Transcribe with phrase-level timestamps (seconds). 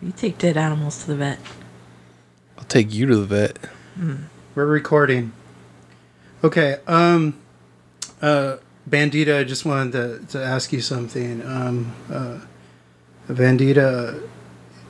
[0.00, 1.38] You take dead animals to the vet.
[2.56, 3.58] I'll take you to the vet.
[4.54, 5.32] We're recording.
[6.44, 6.78] Okay.
[6.86, 7.38] Um.
[8.22, 8.58] Uh.
[8.88, 11.44] Bandita, I just wanted to, to ask you something.
[11.44, 11.94] Um.
[12.10, 12.38] Uh.
[13.28, 14.22] Bandita,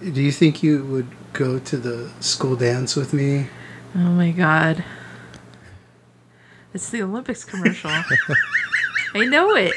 [0.01, 3.49] do you think you would go to the school dance with me?
[3.95, 4.85] Oh my god.
[6.75, 7.91] It's the Olympics commercial.
[9.15, 9.73] I know it.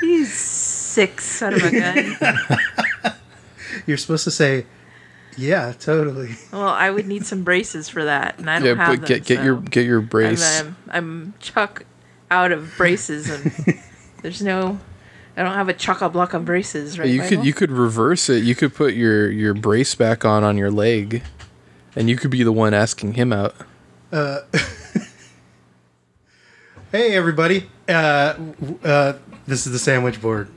[0.00, 2.16] He's sick son of a gun.
[3.86, 4.66] You're supposed to say,
[5.36, 8.88] "Yeah, totally." Well, I would need some braces for that, and I don't Yeah, have
[9.00, 9.08] but them.
[9.08, 10.60] get get your get your brace.
[10.60, 11.84] I'm, um, I'm Chuck
[12.30, 13.80] out of braces, and
[14.22, 14.78] there's no.
[15.36, 17.08] I don't have a chock a block of braces, right?
[17.08, 18.44] you could you could reverse it.
[18.44, 21.22] You could put your your brace back on on your leg,
[21.96, 23.54] and you could be the one asking him out.
[26.92, 27.68] Hey, everybody.
[27.88, 28.34] Uh.
[28.84, 29.14] Uh.
[29.48, 30.48] This is the sandwich board.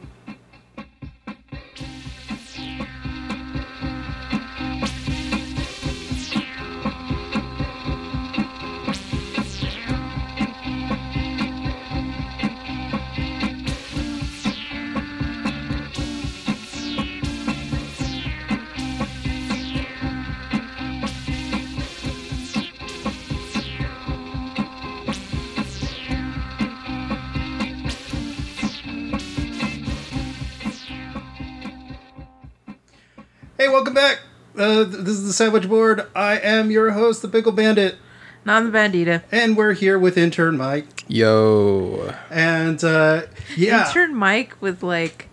[35.37, 36.07] Sandwich board.
[36.15, 37.95] I am your host, the Pickle Bandit,
[38.43, 39.21] Not the bandita.
[39.31, 41.05] and we're here with intern Mike.
[41.07, 43.23] Yo, And uh,
[43.55, 45.29] yeah, Intern Mike with like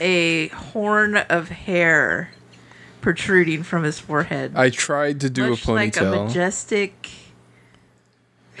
[0.00, 2.30] a horn of hair
[3.02, 4.52] protruding from his forehead.
[4.56, 7.08] I tried to do Much a like a majestic.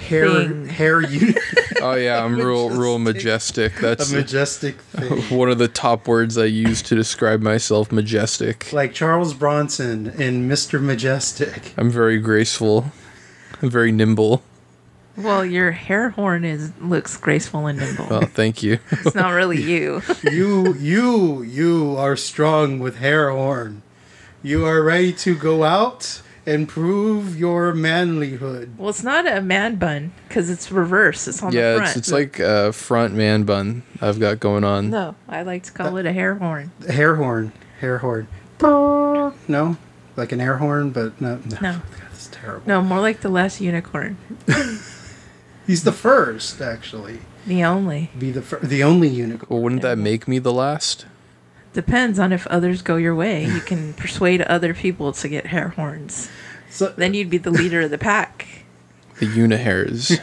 [0.00, 0.66] Hair thing.
[0.66, 1.38] hair unit,
[1.80, 3.74] oh yeah, I'm real real majestic.
[3.76, 7.92] That's a majestic thing, one of the top words I use to describe myself.
[7.92, 8.72] Majestic.
[8.72, 10.80] like Charles Bronson in Mr.
[10.80, 11.72] Majestyk.
[11.76, 12.92] I'm very graceful.
[13.62, 14.42] I'm very nimble.
[15.16, 18.06] Well, your hair horn is looks graceful and nimble.
[18.08, 18.78] Well, thank you.
[18.90, 20.00] it's not really you.
[20.22, 23.82] You, you, you are strong with hair horn.
[24.42, 28.76] You are ready to go out and prove your manlyhood.
[28.76, 31.28] Well, it's not a man bun because it's reverse.
[31.28, 31.88] It's on the yeah, front.
[31.90, 34.90] it's it's like a front man bun I've got going on.
[34.90, 36.72] no, I like to call it a hair horn.
[36.88, 38.26] Hair horn, hair horn.
[38.62, 39.76] No,
[40.16, 41.36] like an air horn, but no.
[41.36, 41.72] No, No.
[41.72, 42.62] God, that's terrible.
[42.66, 44.16] No, more like the last unicorn.
[45.66, 47.20] He's the first, actually.
[47.46, 49.46] The only Be the fir- the only unicorn.
[49.48, 51.06] Well, wouldn't that make me the last?
[51.72, 53.44] Depends on if others go your way.
[53.44, 56.28] You can persuade other people to get hair horns.
[56.70, 58.46] So Then you'd be the leader of the pack.
[59.18, 60.18] The unihairs.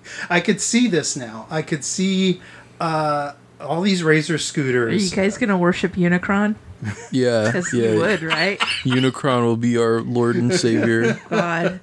[0.30, 1.46] I could see this now.
[1.50, 2.40] I could see
[2.80, 4.92] uh, all these razor scooters.
[4.94, 6.56] Are you guys gonna worship Unicron?
[7.10, 7.90] Yeah, Because yeah.
[7.90, 8.58] you would, right?
[8.84, 11.18] Unicron will be our Lord and Savior.
[11.28, 11.80] God,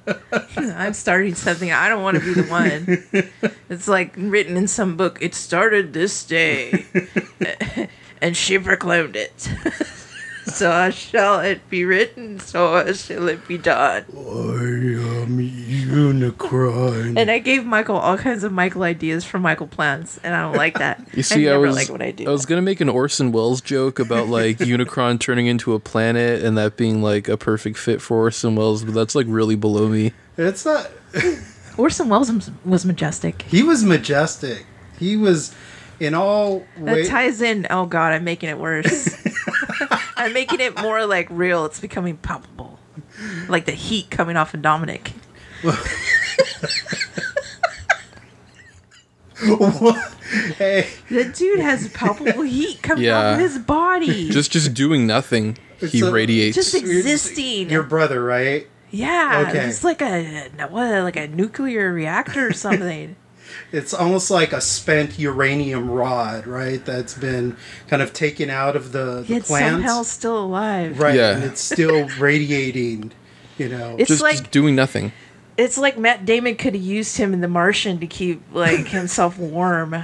[0.56, 1.70] I'm starting something.
[1.70, 3.52] I don't want to be the one.
[3.70, 5.18] It's like written in some book.
[5.22, 6.86] It started this day,
[8.22, 9.50] and she proclaimed it.
[10.46, 12.40] so shall it be written.
[12.40, 14.06] So shall it be done.
[14.16, 14.20] I
[15.24, 17.18] am Unicron.
[17.18, 20.56] And I gave Michael all kinds of Michael ideas for Michael plans, and I don't
[20.56, 21.02] like that.
[21.16, 22.28] You see, I I, was like what I do.
[22.28, 26.44] I was gonna make an Orson Welles joke about like Unicron turning into a planet
[26.44, 29.88] and that being like a perfect fit for Orson Welles, but that's like really below
[29.88, 30.12] me.
[30.38, 30.92] It's not.
[31.78, 33.44] Orson Welles was- was majestic.
[33.44, 34.66] He was majestic.
[35.00, 35.54] He was
[36.00, 37.10] in all That ways.
[37.10, 37.68] ties in.
[37.70, 39.16] Oh God, I'm making it worse.
[40.18, 41.66] I'm making it more like real.
[41.66, 42.80] It's becoming palpable,
[43.48, 45.12] like the heat coming off of Dominic.
[50.58, 53.18] hey, The dude has palpable heat coming Yeah.
[53.32, 54.30] off of his body.
[54.30, 56.56] Just just doing nothing, he So- radiates.
[56.56, 57.70] Just existing.
[57.70, 58.68] your brother, right?
[58.92, 59.66] yeah, Okay.
[59.66, 63.16] it's like a what, like a nuclear reactor or something.
[63.72, 66.84] It's almost like a spent uranium rod, right?
[66.84, 67.58] That's been
[67.88, 69.72] kind of taken out of the, the Yet plants.
[69.74, 71.00] somehow still alive.
[71.00, 71.32] right, Yeah.
[71.36, 73.12] and it's still radiating.
[73.58, 75.12] You know, It's just, like just doing nothing.
[75.58, 79.38] it's like Matt Damon could have used him in The Martian to keep like himself
[79.38, 79.96] warm.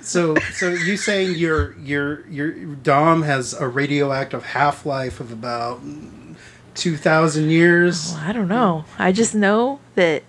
[0.00, 5.80] so so you saying your your your Dom has a radioactive half life of about
[6.74, 8.12] two thousand years?
[8.14, 8.84] Well, I don't know.
[8.98, 10.22] I just know that,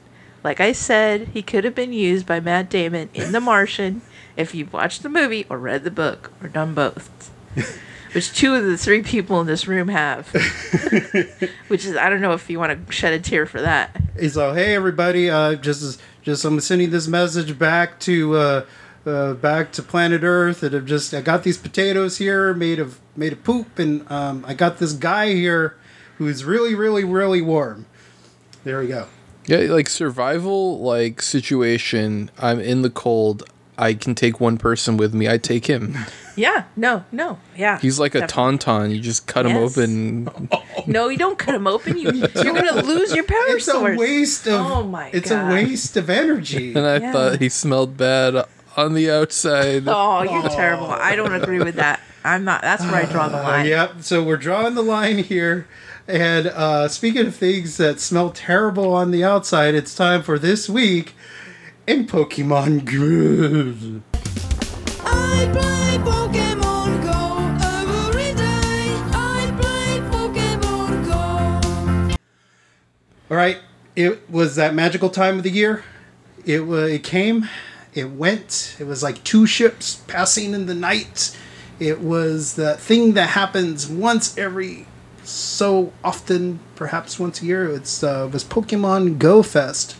[0.47, 4.01] like I said, he could have been used by Matt Damon in The Martian
[4.37, 7.29] if you've watched the movie or read the book or done both.
[8.15, 10.29] Which two of the three people in this room have.
[11.67, 14.01] Which is, I don't know if you want to shed a tear for that.
[14.17, 15.29] He's like, "Hey, everybody!
[15.29, 18.65] Uh, just just I'm sending this message back to uh,
[19.05, 23.01] uh, back to planet Earth and have just I got these potatoes here made of
[23.17, 25.75] made of poop, and um, I got this guy here
[26.17, 27.85] who's really, really, really warm.
[28.63, 29.07] There we go.
[29.47, 32.29] Yeah, like survival like situation.
[32.37, 33.43] I'm in the cold.
[33.79, 35.27] I can take one person with me.
[35.29, 35.97] I take him.
[36.39, 36.65] Yeah.
[36.75, 37.03] No.
[37.11, 37.39] No.
[37.55, 37.79] Yeah.
[37.79, 38.93] He's like a tauntaun.
[38.93, 39.75] You just cut him Yes.
[39.75, 40.49] open.
[40.85, 41.97] No, you don't cut him open.
[41.97, 44.53] You you're gonna lose your power It's a waste of.
[44.63, 45.49] Oh my It's God.
[45.49, 46.75] a waste of energy.
[46.75, 47.11] And I Yeah.
[47.11, 48.45] thought he smelled bad
[48.77, 49.83] on the outside.
[49.87, 50.87] Oh, you're terrible.
[50.91, 51.99] I don't agree with that.
[52.23, 52.61] I'm not.
[52.61, 53.65] That's where I draw the Uh, line.
[53.65, 53.91] yep.
[54.01, 55.67] So we're drawing the line here.
[56.07, 60.69] And uh, speaking of things that smell terrible on the outside, it's time for this
[60.69, 61.15] week
[61.85, 64.01] in Pokemon Go.
[65.03, 67.57] I play Pokemon Go
[68.07, 68.95] every day.
[69.13, 71.05] I play Pokemon
[72.09, 72.15] Go.
[73.29, 73.57] All right,
[73.95, 75.83] it was that magical time of the year.
[76.45, 77.49] It wa it came,
[77.97, 78.75] it went.
[78.79, 81.35] It was like two ships passing in the night.
[81.79, 84.85] It was the thing that happens once every
[85.23, 87.67] so often, perhaps once a year.
[87.67, 89.95] It's uh, was Pokemon Go Fest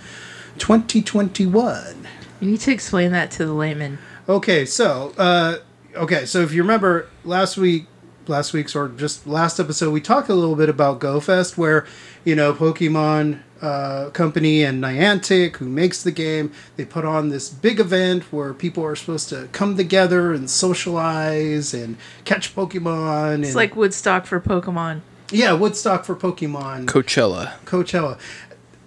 [0.59, 2.07] 2021.
[2.39, 3.97] You need to explain that to the layman.
[4.29, 5.57] Okay, so uh,
[5.95, 7.87] okay, so if you remember last week,
[8.27, 11.87] last week's or just last episode, we talked a little bit about Go Fest, where
[12.23, 17.49] you know Pokemon uh, company and Niantic, who makes the game, they put on this
[17.49, 23.39] big event where people are supposed to come together and socialize and catch Pokemon.
[23.39, 25.01] It's and, like Woodstock for Pokemon.
[25.31, 27.53] yeah, Woodstock for Pokemon, Coachella.
[27.65, 28.19] Coachella.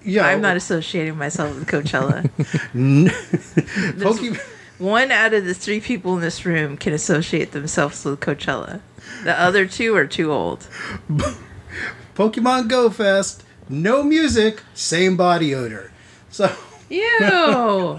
[0.03, 2.31] Yeah, I'm not associating myself with Coachella.
[2.73, 4.41] Pokemon.
[4.79, 8.81] One out of the three people in this room can associate themselves with Coachella.
[9.25, 10.67] The other two are too old.
[12.15, 15.93] Pokemon Go Fest, no music, same body odor.
[16.31, 16.55] So.
[16.91, 17.99] Ew.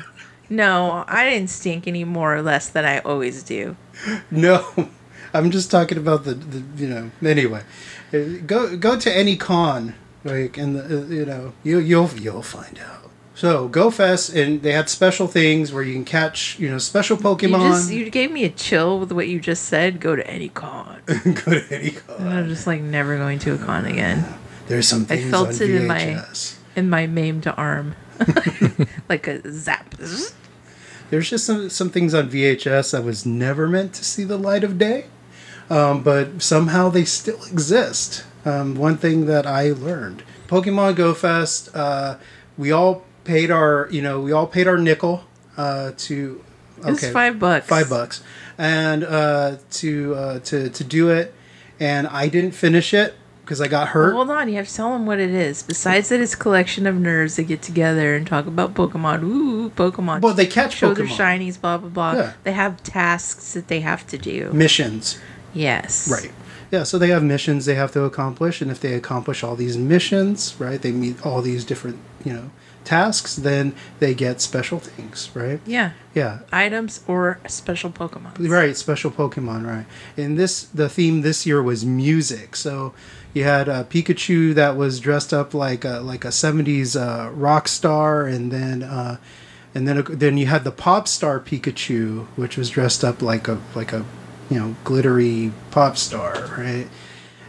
[0.49, 3.75] no, I didn't stink any more or less than I always do.
[4.29, 4.65] No,
[5.33, 7.11] I'm just talking about the, the you know.
[7.25, 7.63] Anyway,
[8.13, 9.95] Uh, go go to any con,
[10.25, 13.09] like and the, uh, you know you you'll you'll find out.
[13.33, 17.15] So Go Fest, and they had special things where you can catch you know special
[17.17, 17.69] You Pokemon.
[17.71, 19.99] just you gave me a chill with what you just said.
[20.01, 20.99] Go to any con.
[21.07, 22.17] go to any con.
[22.19, 24.25] And I'm just like never going to a con again.
[24.67, 25.95] There's some I felt on it in my-
[26.75, 27.95] In my maimed arm,
[29.09, 29.95] like a zap.
[31.09, 34.63] There's just some some things on VHS that was never meant to see the light
[34.63, 35.05] of day,
[35.69, 38.23] um, but somehow they still exist.
[38.45, 41.69] Um, one thing that I learned: Pokemon Go Fest.
[41.75, 42.15] Uh,
[42.57, 45.25] we all paid our, you know, we all paid our nickel
[45.57, 46.41] uh, to.
[46.79, 47.67] Okay, was five bucks.
[47.67, 48.23] Five bucks,
[48.57, 51.33] and uh, to uh, to to do it,
[51.81, 54.13] and I didn't finish it because I got hurt.
[54.13, 55.63] Hold on, you have to tell them what it is.
[55.63, 59.23] Besides that, it's a collection of nerds that get together and talk about Pokemon.
[59.23, 60.21] Ooh, Pokemon.
[60.21, 61.39] Well, they catch show their Pokemon.
[61.39, 62.13] shinies, blah blah blah.
[62.13, 62.33] Yeah.
[62.43, 64.51] They have tasks that they have to do.
[64.53, 65.19] missions.
[65.53, 66.09] Yes.
[66.09, 66.31] Right.
[66.71, 69.77] Yeah, so they have missions they have to accomplish, and if they accomplish all these
[69.77, 72.51] missions, right, they meet all these different, you know,
[72.85, 75.59] tasks, then they get special things, right?
[75.65, 75.91] Yeah.
[76.15, 76.39] Yeah.
[76.51, 78.47] Items or special Pokemon.
[78.49, 79.85] Right, special Pokemon, right.
[80.15, 82.55] And this the theme this year was music.
[82.55, 82.93] So
[83.33, 87.67] you had a Pikachu that was dressed up like a like a 70s uh, rock
[87.67, 89.17] star and then uh,
[89.73, 93.59] and then then you had the pop star Pikachu which was dressed up like a
[93.75, 94.05] like a
[94.51, 96.87] you know glittery pop star, right?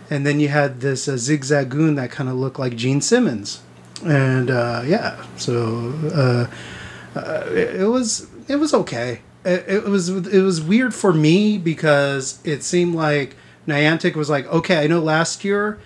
[0.08, 3.62] And then you had this uh, Zigzagoon that kind of looked like Gene Simmons.
[4.04, 6.46] And uh, yeah, so uh,
[7.18, 9.20] uh, it, it was it was okay.
[9.44, 14.46] It, it was it was weird for me because it seemed like Niantic was like,
[14.46, 15.78] okay, I know last year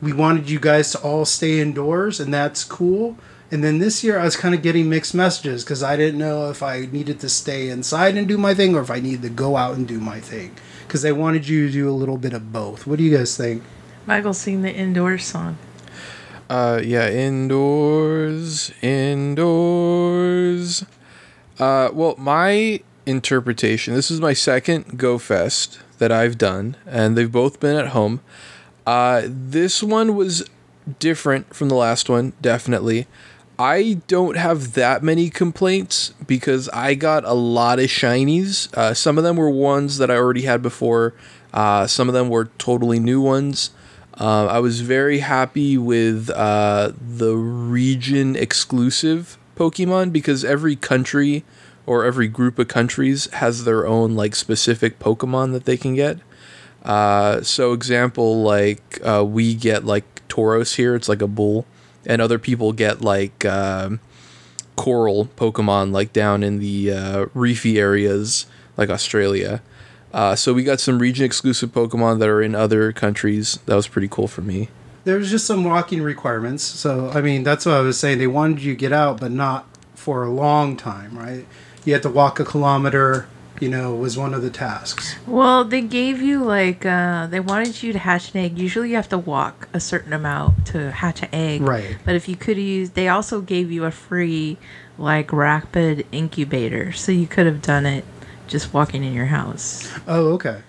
[0.00, 3.16] we wanted you guys to all stay indoors, and that's cool.
[3.50, 6.50] And then this year I was kind of getting mixed messages because I didn't know
[6.50, 9.28] if I needed to stay inside and do my thing or if I needed to
[9.28, 12.32] go out and do my thing because they wanted you to do a little bit
[12.32, 12.86] of both.
[12.86, 13.62] What do you guys think?
[14.06, 15.58] Michael sing the indoors song.
[16.50, 20.84] Uh, yeah, indoors, indoors.
[21.58, 23.94] Uh, well, my interpretation.
[23.94, 28.20] This is my second Go Fest that I've done, and they've both been at home.
[28.86, 30.48] Uh, this one was
[30.98, 33.06] different from the last one, definitely.
[33.58, 38.72] I don't have that many complaints because I got a lot of shinies.
[38.74, 41.14] Uh, some of them were ones that I already had before.
[41.52, 43.70] Uh, some of them were totally new ones.
[44.18, 51.44] Uh, I was very happy with uh, the region exclusive Pokemon because every country
[51.86, 56.18] or every group of countries has their own like specific Pokemon that they can get.
[56.82, 61.66] Uh, so example like uh, we get like Tauros here, it's like a bull,
[62.06, 64.00] and other people get like um
[64.76, 69.62] coral Pokemon like down in the uh, reefy areas like Australia.
[70.12, 73.58] Uh, so we got some region exclusive Pokemon that are in other countries.
[73.66, 74.68] That was pretty cool for me.
[75.04, 76.62] There's just some walking requirements.
[76.62, 78.18] So I mean, that's what I was saying.
[78.18, 81.46] They wanted you to get out, but not for a long time, right?
[81.84, 83.28] You had to walk a kilometer.
[83.60, 85.14] You know, was one of the tasks.
[85.28, 88.58] Well, they gave you like uh, they wanted you to hatch an egg.
[88.58, 91.62] Usually, you have to walk a certain amount to hatch an egg.
[91.62, 91.96] Right.
[92.04, 94.58] But if you could use, they also gave you a free
[94.98, 98.04] like rapid incubator, so you could have done it
[98.48, 99.88] just walking in your house.
[100.08, 100.62] Oh, okay.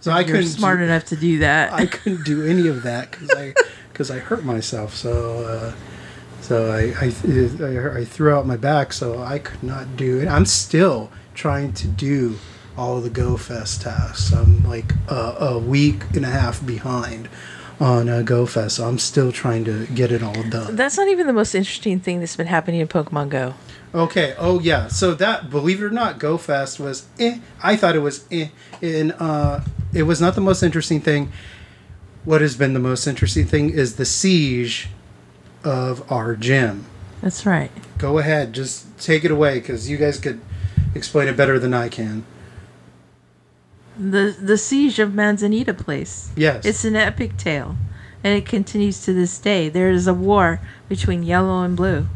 [0.00, 1.72] So I You're couldn't smart do, enough to do that.
[1.72, 3.54] I couldn't do any of that because I
[3.92, 4.94] because I hurt myself.
[4.94, 5.72] So uh,
[6.50, 7.12] so I, I
[7.64, 8.92] I I threw out my back.
[8.92, 10.26] So I could not do it.
[10.26, 12.40] I'm still trying to do
[12.76, 14.32] all of the Go Fest tasks.
[14.32, 17.28] I'm like a, a week and a half behind
[17.78, 18.76] on uh, Go Fest.
[18.76, 20.74] So I'm still trying to get it all done.
[20.74, 23.54] That's not even the most interesting thing that's been happening in Pokemon Go.
[23.94, 24.34] Okay.
[24.36, 24.88] Oh yeah.
[24.88, 27.06] So that, believe it or not, Go Fest was.
[27.20, 27.38] Eh.
[27.62, 28.26] I thought it was.
[28.32, 28.48] Eh.
[28.82, 29.60] And uh,
[29.94, 31.30] it was not the most interesting thing.
[32.24, 34.88] What has been the most interesting thing is the siege
[35.64, 36.86] of our gym.
[37.20, 37.70] That's right.
[37.98, 40.40] Go ahead, just take it away because you guys could
[40.94, 42.24] explain it better than I can.
[43.98, 46.30] The the siege of Manzanita Place.
[46.34, 46.64] Yes.
[46.64, 47.76] It's an epic tale,
[48.24, 49.68] and it continues to this day.
[49.68, 52.06] There is a war between yellow and blue.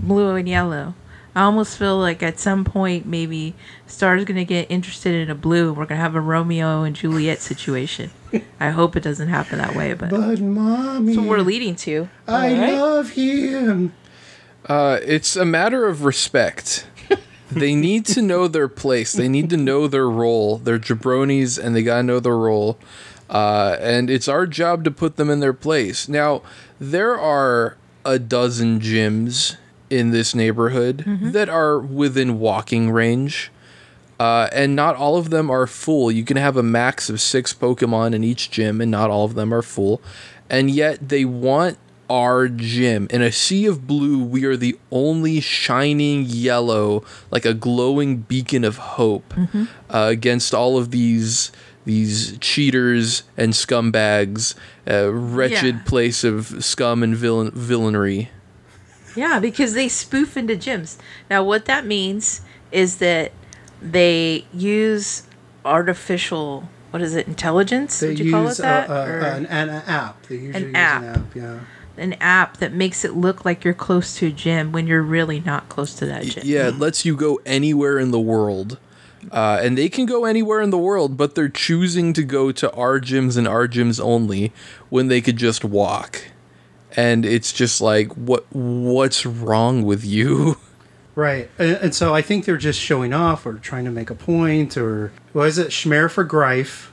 [0.00, 0.94] Blue and yellow.
[1.38, 3.54] I almost feel like at some point maybe
[3.86, 5.72] Star's gonna get interested in a blue.
[5.72, 8.10] We're gonna have a Romeo and Juliet situation.
[8.60, 12.08] I hope it doesn't happen that way, but But mommy, that's what we're leading to.
[12.26, 12.74] I Alright?
[12.74, 13.92] love him.
[14.66, 16.88] Uh, it's a matter of respect.
[17.52, 19.12] they need to know their place.
[19.12, 20.58] They need to know their role.
[20.58, 22.80] They're jabronis, and they gotta know their role.
[23.30, 26.08] Uh, and it's our job to put them in their place.
[26.08, 26.42] Now,
[26.80, 29.56] there are a dozen gyms
[29.90, 33.50] in this neighborhood that are within walking range.
[34.20, 36.10] Uh, and not all of them are full.
[36.10, 39.34] You can have a max of six Pokemon in each gym, and not all of
[39.34, 40.00] them are full.
[40.50, 41.78] And yet they want
[42.10, 43.06] our gym.
[43.10, 48.64] In a sea of blue, we are the only shining yellow, like a glowing beacon
[48.64, 51.52] of hope, uh, against all of these
[51.84, 54.54] these cheaters and scumbags,
[54.86, 55.82] a wretched Yeah.
[55.86, 58.28] place of scum and villain- villainy.
[59.18, 60.96] Yeah, because they spoof into gyms.
[61.28, 62.40] Now, what that means
[62.72, 63.32] is that
[63.82, 65.24] they use
[65.64, 68.00] artificial, what is it, intelligence?
[68.00, 68.88] They Would you call it that?
[68.88, 70.22] uh, uh, Or an, an app.
[70.26, 71.02] They usually use app.
[71.02, 71.34] an app.
[71.36, 71.60] Yeah.
[71.96, 75.40] an app that makes it look like you're close to a gym when you're really
[75.40, 76.42] not close to that gym.
[76.46, 78.78] Yeah, it lets you go anywhere in the world.
[79.32, 82.72] Uh, and they can go anywhere in the world, but they're choosing to go to
[82.72, 84.52] our gyms and our gyms only
[84.90, 86.22] when they could just walk.
[86.96, 88.44] And it's just like, what?
[88.52, 90.56] What's wrong with you?
[91.14, 91.50] Right.
[91.58, 94.76] And, and so I think they're just showing off or trying to make a point
[94.76, 95.68] or what is it?
[95.68, 96.92] Schmer for Greif.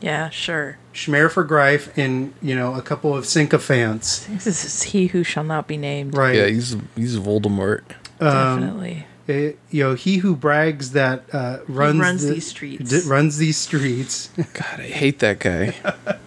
[0.00, 0.78] Yeah, sure.
[0.94, 4.26] Schmer for Greif and, you know, a couple of sycophants.
[4.44, 6.16] This is he who shall not be named.
[6.16, 6.34] Right.
[6.36, 7.82] Yeah, he's he's Voldemort.
[8.20, 9.06] Um, Definitely.
[9.28, 12.90] eh, you know, he who brags that uh, runs, runs the- these streets.
[12.90, 14.30] d- runs these streets.
[14.36, 15.74] God, I hate that guy.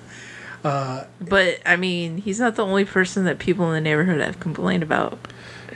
[0.64, 4.84] But I mean, he's not the only person that people in the neighborhood have complained
[4.84, 5.18] about.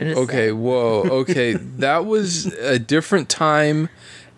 [0.02, 1.04] Okay, whoa.
[1.04, 3.90] Okay, that was a different time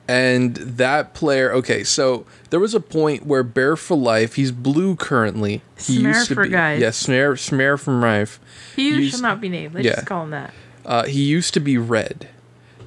[0.08, 4.96] and that player okay, so there was a point where Bear for Life, he's blue
[4.96, 5.62] currently.
[5.78, 6.80] He Smear for be guys.
[6.82, 8.40] Yeah, Snare Snare from Rife.
[8.76, 9.74] He who used- shall not be named.
[9.74, 9.96] Let's Yeah.
[9.96, 10.54] just call him that.
[10.86, 12.30] Uh, he used to be red.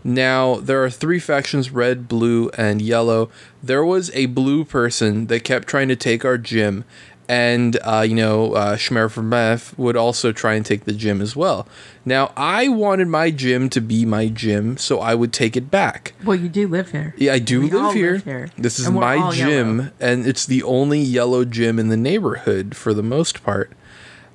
[0.03, 3.29] Now there are three factions: red, blue, and yellow.
[3.63, 6.85] There was a blue person that kept trying to take our gym,
[7.31, 11.23] and uh, you know, uh, Shmer from Meth would also try and take the gym
[11.23, 11.69] as well.
[12.05, 16.13] Now I wanted my gym to be my gym, so I would take it back.
[16.25, 17.15] Well, you do live here.
[17.17, 18.17] Yeah, I do live here.
[18.19, 18.51] here.
[18.59, 19.91] This is And my gym, yellow.
[20.01, 23.71] and it's the only yellow gym in the neighborhood for the most part.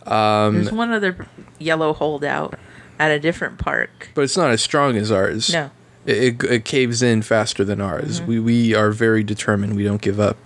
[0.05, 1.27] There's one other
[1.59, 2.57] yellow holdout
[2.97, 4.09] at a different park.
[4.13, 5.51] But it's not as strong as ours.
[5.51, 5.69] No.
[6.05, 8.19] It, it, it caves in faster than ours.
[8.21, 8.29] Mm-hmm.
[8.29, 9.75] We we are very determined.
[9.75, 10.37] We don't give up.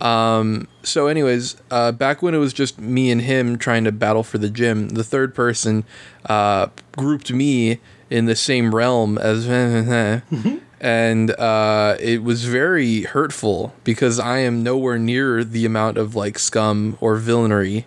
[0.00, 4.22] Um, so, anyways, uh, back when it was just me and him trying to battle
[4.22, 5.84] for the gym, the third person
[6.26, 9.48] uh, grouped me in the same realm as,
[10.80, 16.38] and uh, it was very hurtful because I am nowhere near the amount of like
[16.38, 17.86] scum or villainy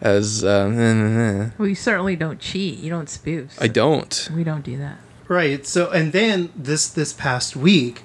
[0.00, 2.78] as uh, Well, you certainly don't cheat.
[2.78, 3.56] You don't spoof.
[3.60, 4.28] I don't.
[4.34, 4.98] We don't do that.
[5.28, 5.64] right.
[5.66, 8.02] So, and then this, this past week,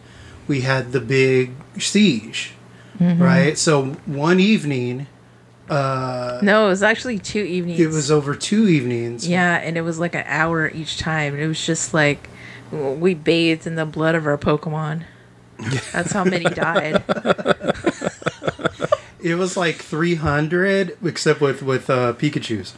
[0.48, 2.54] we had the big siege.
[3.00, 3.58] Right.
[3.58, 5.08] So one evening,
[5.70, 7.80] Uh, No, it was actually two evenings.
[7.80, 9.28] it was over two evenings.
[9.28, 11.38] Yeah, and it was like an hour each time.
[11.40, 12.28] It was just like
[12.72, 15.04] we bathed in the blood of our Pokemon.
[15.92, 17.04] That's how many died.
[19.22, 22.74] It was like 300, except with with uh, Pikachu's,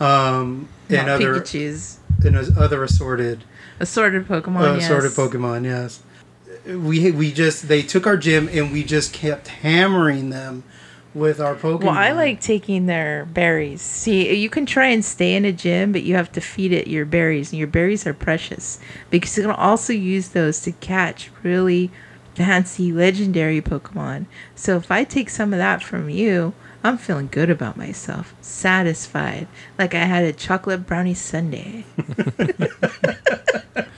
[0.00, 1.98] um, and Not other Pikachu's.
[2.24, 3.42] and other assorted
[3.80, 4.84] Assorted Pokemon, uh, yes.
[4.84, 5.64] assorted Pokemon.
[5.64, 6.00] Yes,
[6.76, 10.64] we we just they took our gym and we just kept hammering them
[11.14, 11.84] with our Pokemon.
[11.84, 13.80] Well, I like taking their berries.
[13.80, 16.86] See, you can try and stay in a gym, but you have to feed it
[16.86, 18.78] your berries, and your berries are precious
[19.10, 21.90] because you can also use those to catch really
[22.34, 24.26] fancy legendary Pokemon.
[24.54, 26.52] So if I take some of that from you,
[26.84, 29.48] I'm feeling good about myself, satisfied,
[29.78, 31.84] like I had a chocolate brownie sundae.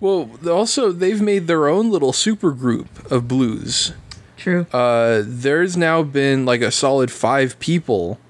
[0.00, 3.92] Well, also they've made their own little super group of blues.
[4.36, 4.66] True.
[4.72, 8.20] Uh, there's now been like a solid five people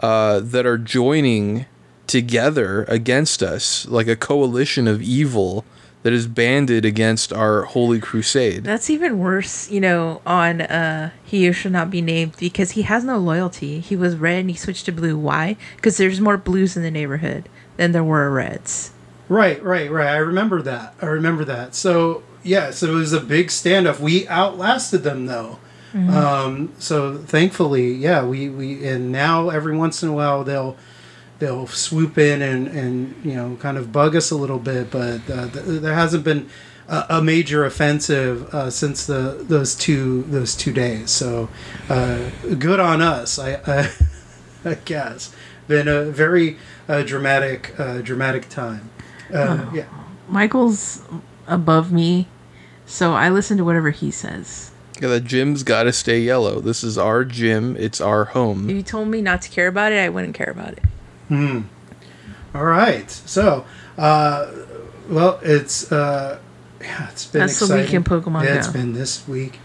[0.00, 1.66] uh, that are joining
[2.06, 5.64] together against us, like a coalition of evil
[6.02, 8.64] that is banded against our holy crusade.
[8.64, 12.82] That's even worse, you know, on uh He Who Shall Not Be Named because he
[12.82, 13.80] has no loyalty.
[13.80, 15.16] He was red and he switched to blue.
[15.16, 15.56] Why?
[15.76, 18.92] Because there's more blues in the neighborhood than there were reds.
[19.32, 20.08] Right, right, right.
[20.08, 20.94] I remember that.
[21.00, 21.74] I remember that.
[21.74, 23.98] So yeah, so it was a big standoff.
[23.98, 25.58] We outlasted them though.
[25.94, 30.76] Um, so thankfully, yeah, we, we and now every once in a while they'll
[31.38, 35.20] they'll swoop in and and you know kind of bug us a little bit, but
[35.30, 36.50] uh, th- there hasn't been
[36.86, 41.10] a, a major offensive uh, since the those two those two days.
[41.10, 41.48] So
[41.88, 43.38] uh, good on us.
[43.38, 43.90] I, I
[44.70, 45.34] I guess
[45.68, 48.90] been a very uh, dramatic uh, dramatic time.
[49.32, 49.84] Uh, yeah.
[50.28, 51.02] Michael's
[51.46, 52.28] above me,
[52.86, 54.70] so I listen to whatever he says.
[55.00, 56.60] Yeah, the gym's got to stay yellow.
[56.60, 57.76] This is our gym.
[57.78, 58.70] It's our home.
[58.70, 60.82] If you told me not to care about it, I wouldn't care about it.
[61.28, 61.62] Hmm.
[62.54, 63.10] All right.
[63.10, 63.64] So,
[63.98, 64.50] uh,
[65.08, 66.38] well, it's uh,
[66.80, 68.74] yeah, it's been That's the week in Pokemon Yeah, it's Go.
[68.74, 69.58] been this week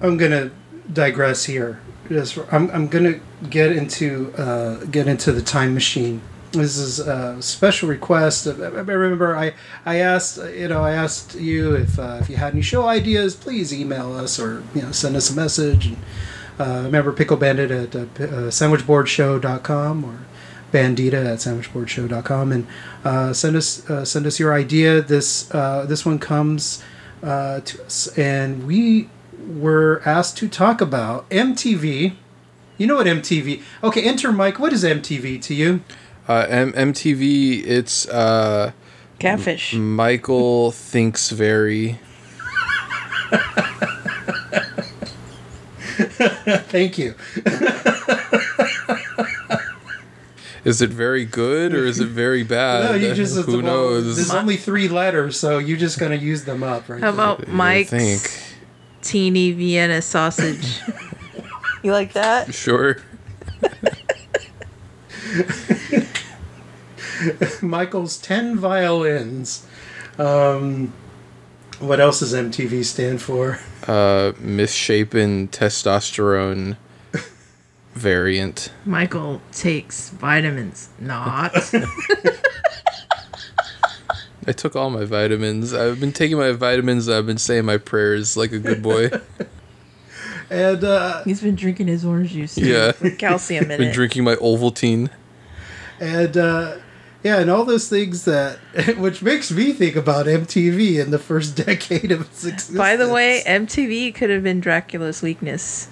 [0.00, 0.50] I'm gonna
[0.92, 1.80] digress here.
[2.08, 6.22] Just I'm I'm gonna get into uh, get into the time machine.
[6.52, 8.46] This is a special request.
[8.46, 9.52] I remember I
[9.84, 13.34] I asked you know I asked you if uh, if you had any show ideas,
[13.34, 15.86] please email us or you know send us a message.
[15.86, 15.96] And
[16.58, 20.18] uh, remember Pickle Bandit at uh, uh, sandwichboardshow.com or
[20.72, 22.66] Bandita at sandwichboardshow.com and
[23.04, 25.02] uh, send us uh, send us your idea.
[25.02, 26.82] This uh, this one comes
[27.22, 29.08] uh, to us, and we
[29.48, 32.14] were asked to talk about MTV.
[32.76, 33.62] You know what MTV?
[33.82, 34.58] Okay, Intern Mike.
[34.58, 35.80] What is MTV to you?
[36.28, 38.72] Uh, M- MTV, it's uh,
[39.18, 39.74] Catfish.
[39.74, 41.98] Michael thinks very.
[46.68, 47.14] Thank you.
[50.64, 52.90] Is it very good or is it very bad?
[52.90, 54.16] No, you just Who well, knows?
[54.16, 57.00] There's only three letters, so you're just gonna use them up, right?
[57.00, 58.47] How about I Mike's think.
[59.02, 60.80] Teeny Vienna sausage?
[61.82, 62.52] you like that?
[62.54, 62.96] Sure.
[67.62, 69.66] Michael's ten violins?
[70.18, 70.92] Um,
[71.78, 73.58] what else does MTV stand for?
[73.86, 76.76] Uh, misshapen testosterone
[77.98, 78.70] variant.
[78.84, 80.88] Michael takes vitamins.
[80.98, 81.52] Not.
[84.48, 85.74] I took all my vitamins.
[85.74, 87.08] I've been taking my vitamins.
[87.08, 89.10] I've been saying my prayers like a good boy.
[90.50, 92.54] And uh, He's been drinking his orange juice.
[92.54, 92.92] too, Yeah.
[93.02, 93.84] With calcium in been it.
[93.84, 95.10] Been drinking my Ovaltine.
[96.00, 96.76] and uh,
[97.22, 98.56] yeah, and all those things that,
[98.96, 102.78] which makes me think about MTV in the first decade of its existence.
[102.78, 105.88] By the way, MTV could have been Dracula's weakness.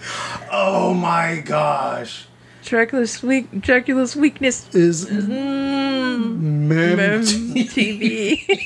[0.51, 2.27] oh my gosh,
[2.67, 3.49] Dracula's weak.
[3.61, 4.69] Dracula's weakness.
[4.75, 6.31] is Mm,
[6.69, 8.47] Mem- MTV.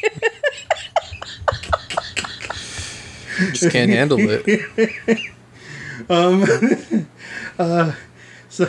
[3.53, 4.45] Just can't handle it.
[8.49, 8.65] so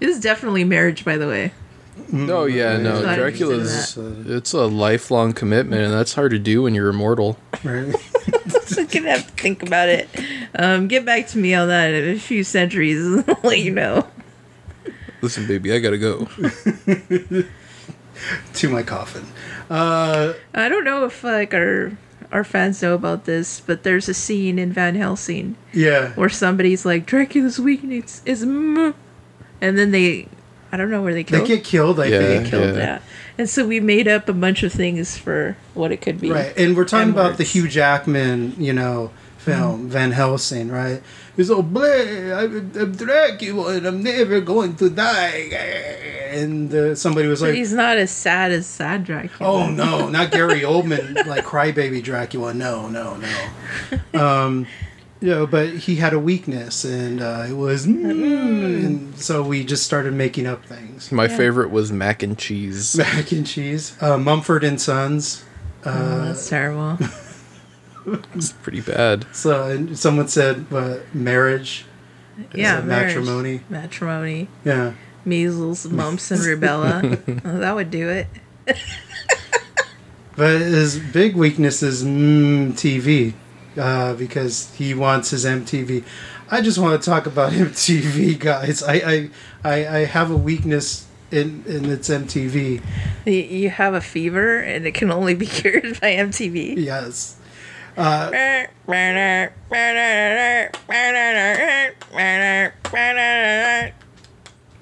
[0.00, 1.52] this is definitely marriage, by the way.
[2.12, 3.00] No, yeah, no.
[3.00, 6.88] Glad you Dracula's said it's a lifelong commitment, and that's hard to do when you're
[6.88, 7.38] immortal.
[7.64, 7.94] right.
[8.78, 10.08] I'm gonna have to think about it.
[10.58, 13.04] Um, get back to me on that in a few centuries.
[13.04, 14.06] and I'll let you know.
[15.22, 16.26] Listen, baby, I gotta go.
[18.54, 19.26] to my coffin.
[19.68, 21.92] Uh, I don't know if like our
[22.32, 26.84] our fans know about this, but there's a scene in Van Helsing yeah, where somebody's
[26.84, 28.94] like Dracula's weakness is, mm,"
[29.60, 30.28] and then they,
[30.70, 31.46] I I don't know where they They killed.
[31.46, 32.18] They get killed, I Yeah.
[32.20, 32.46] think.
[32.48, 32.82] killed yeah.
[32.82, 32.98] yeah.
[33.38, 36.30] And so we made up a bunch of things for what it could be.
[36.30, 41.02] Right, and we're talking about the Hugh Jackman, you know, film Van Helsing, right?
[41.36, 45.48] He's all bleh, I'm, I'm Dracula and I'm never going to die.
[46.32, 49.50] And uh, somebody was But like, he's not as sad as sad Dracula.
[49.50, 52.52] "Oh no, not Gary Oldman, like crybaby Dracula.
[52.54, 53.28] No, no, no."
[54.20, 54.66] Um,
[55.20, 59.64] you know, but he had a weakness, and uh, it was, mm, and so we
[59.64, 61.10] just started making up things.
[61.10, 61.36] My Yeah.
[61.36, 62.96] favorite was mac and cheese.
[62.96, 65.42] Mac and cheese, uh, Mumford and Sons.
[65.86, 66.98] Oh, Uh, that's terrible.
[68.34, 69.26] It's pretty bad.
[69.32, 71.84] so and someone said, uh, "Marriage."
[72.38, 73.14] Is yeah, marriage.
[73.16, 73.60] matrimony.
[73.70, 74.48] Matrimony.
[74.64, 74.92] Yeah.
[75.24, 77.40] Measles, mumps, and rubella.
[77.44, 78.26] Oh, that would do it.
[80.36, 83.32] But his big weakness is mm, TV,
[83.78, 86.04] uh, because he wants his MTV.
[86.50, 88.82] I just want to talk about MTV, guys.
[88.82, 89.30] I I,
[89.64, 92.82] I, I have a weakness in in its MTV.
[93.24, 96.76] You, you have a fever, and it can only be cured by MTV.
[96.84, 97.35] Yes.
[97.96, 98.30] Uh,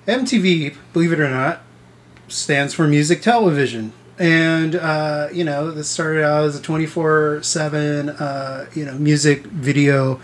[0.07, 1.63] MTV, believe it or not,
[2.29, 3.93] stands for music television.
[4.19, 9.45] And, uh, you know, this started out as a 24 7, uh, you know, music
[9.47, 10.21] video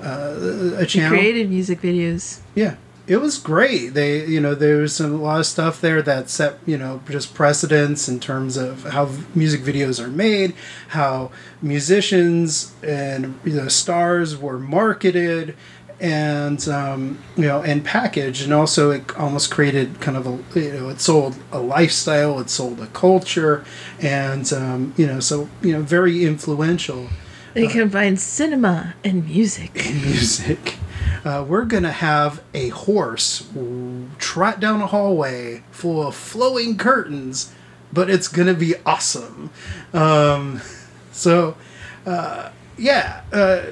[0.00, 1.10] uh, a channel.
[1.10, 2.40] created music videos.
[2.54, 3.94] Yeah, it was great.
[3.94, 7.02] They, you know, there was some, a lot of stuff there that set, you know,
[7.08, 10.54] just precedents in terms of how music videos are made,
[10.88, 15.56] how musicians and you know stars were marketed,
[16.00, 20.72] and um, you know, and packaged, and also it almost created kind of a, you
[20.72, 23.64] know, it sold a lifestyle, it sold a culture,
[24.00, 27.08] and um, you know, so you know, very influential
[27.54, 29.86] They combine cinema and music.
[29.86, 30.76] And music.
[31.24, 33.48] Uh, we're gonna have a horse
[34.18, 37.52] trot down a hallway full of flowing curtains,
[37.92, 39.50] but it's gonna be awesome.
[39.92, 40.60] Um,
[41.12, 41.56] so,
[42.06, 43.62] uh, yeah, uh,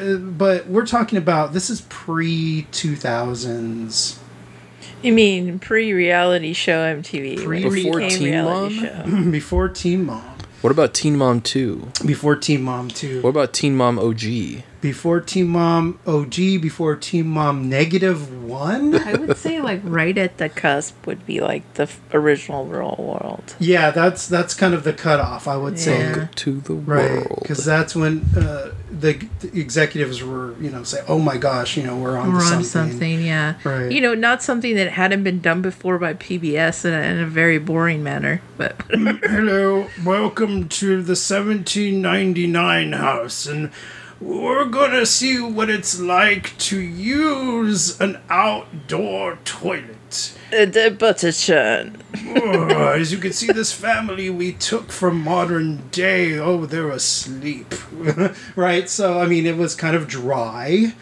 [0.00, 4.18] uh, but we're talking about this is pre two thousands.
[5.02, 7.44] You mean pre-reality show MTV?
[7.44, 9.30] Pre- Before Teen Mom?
[9.30, 10.24] before Teen Mom,
[10.62, 11.90] What about Teen Mom 2?
[12.06, 14.22] before Teen Mom two, What about Teen Mom OG?
[14.82, 18.94] Before Teen Mom OG, before Teen Mom negative one.
[18.94, 22.94] I would say like right at the cusp would be like the f- original real
[22.98, 23.54] world.
[23.58, 25.98] Yeah, that's that's kind of the cutoff, I would say.
[25.98, 26.06] Yeah.
[26.08, 27.38] Welcome to the Right, world.
[27.42, 31.82] because that's when uh, the, the executives were, you know, say, "Oh my gosh, you
[31.82, 33.54] know, we're on We're to on something." something, yeah.
[33.64, 33.90] Right.
[33.90, 37.26] You know, not something that hadn't been done before by PBS in a, in a
[37.26, 43.70] very boring manner, but Hello, welcome to the 1799 house, and
[44.20, 50.32] we're gonna see what it's like to use an outdoor toilet.
[50.50, 51.98] the butter churn.
[52.36, 56.38] Oh, as you can see, this family we took from modern day.
[56.38, 57.74] Oh, they're asleep.
[58.56, 58.88] right.
[58.88, 60.94] So, I mean, it was kind of dry.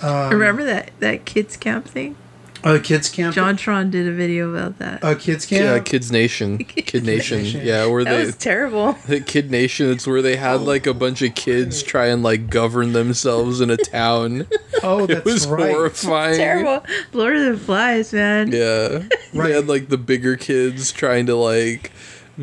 [0.00, 2.16] Um, Remember that that kids camp thing?
[2.64, 3.34] Uh, kids camp.
[3.34, 5.02] JonTron did a video about that.
[5.02, 5.62] Uh, kids camp.
[5.64, 5.78] Yeah.
[5.80, 6.58] Kids Nation.
[6.64, 7.38] Kid Nation.
[7.42, 7.60] Nation.
[7.66, 8.92] Yeah, where that they was terrible.
[9.06, 9.90] the Kid Nation.
[9.90, 13.70] It's where they had like a bunch of kids try and like govern themselves in
[13.70, 14.46] a town.
[14.82, 15.72] oh, It that's was right.
[15.72, 16.36] horrifying.
[16.36, 16.84] terrible.
[17.12, 18.52] Lord of the Flies, man.
[18.52, 19.02] Yeah.
[19.34, 19.48] Right.
[19.48, 21.90] They had like the bigger kids trying to like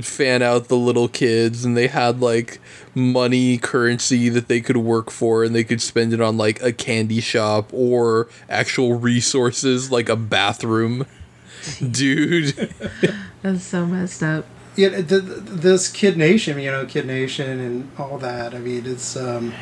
[0.02, 2.60] fan out the little kids and they had like
[2.93, 6.71] money currency that they could work for and they could spend it on like a
[6.71, 11.06] candy shop or actual resources like a bathroom.
[11.91, 12.56] Dude.
[13.41, 14.45] That's so messed up.
[14.75, 18.54] Yeah, th- th- this Kid Nation, you know, Kid Nation and all that.
[18.54, 19.54] I mean, it's um,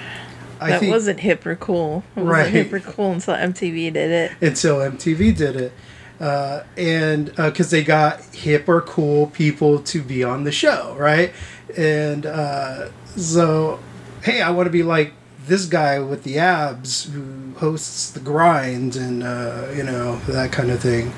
[0.60, 2.04] I that think wasn't hip or cool.
[2.16, 2.52] It wasn't Right.
[2.52, 4.32] hip or cool until MTV did it.
[4.42, 5.72] until MTV did it,
[6.20, 10.96] uh, and uh because they got hip or cool people to be on the show,
[10.98, 11.34] right?
[11.78, 13.80] And uh, so,
[14.24, 15.14] hey, I want to be like
[15.46, 20.72] this guy with the abs who hosts the grind and uh, you know that kind
[20.72, 21.14] of thing.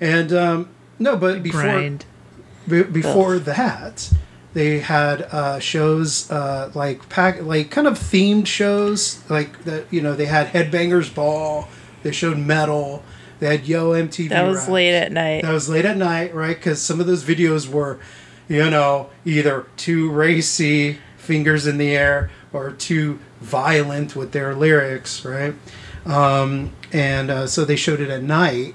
[0.00, 1.62] And um, no, but before
[2.68, 4.10] be- before that
[4.54, 10.00] they had uh, shows uh, like pack like kind of themed shows like that you
[10.00, 11.68] know they had headbangers ball
[12.02, 13.02] they showed metal
[13.40, 14.68] they had yo mtv That was Raps.
[14.68, 15.42] late at night.
[15.42, 17.98] that was late at night right because some of those videos were
[18.48, 25.24] you know either too racy fingers in the air or too violent with their lyrics
[25.24, 25.54] right
[26.06, 28.74] um, and uh, so they showed it at night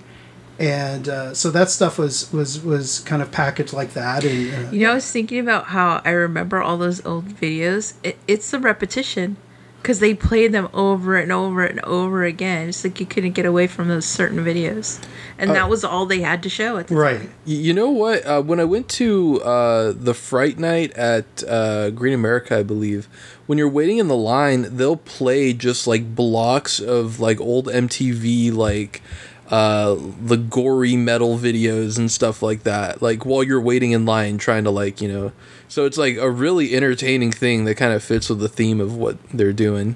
[0.58, 4.72] and uh, so that stuff was was was kind of packaged like that and uh,
[4.72, 7.94] You know, I was thinking about how I remember all those old videos.
[8.04, 9.38] It, it's the repetition.
[9.82, 12.70] Because they played them over and over and over again.
[12.70, 15.02] It's like you couldn't get away from those certain videos,
[15.38, 17.22] and that was all they had to show at the Right.
[17.22, 18.26] Y- You know what?
[18.26, 23.08] Uh, when I went to uh, the Fright Night at uh, Great America, I believe,
[23.48, 28.54] when you're waiting in the line, they'll play just like blocks of like old MTV
[28.54, 29.02] like
[29.50, 33.02] uh, the gory metal videos and stuff like that.
[33.02, 35.32] Like while you're waiting in line, trying to like you know.
[35.68, 38.96] So it's like a really entertaining thing that kind of fits with the theme of
[38.96, 39.96] what they're doing.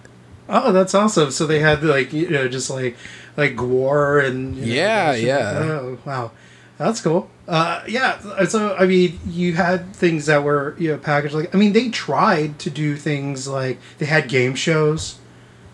[0.50, 1.32] Oh, that's awesome.
[1.32, 2.96] So they had like you know just like
[3.38, 5.60] like gore and you know, Yeah, like yeah.
[5.60, 6.32] Oh, wow,
[6.78, 7.30] that's cool.
[7.48, 8.46] Uh, yeah.
[8.46, 11.90] So I mean, you had things that were you know packaged like I mean they
[11.90, 15.20] tried to do things like they had game shows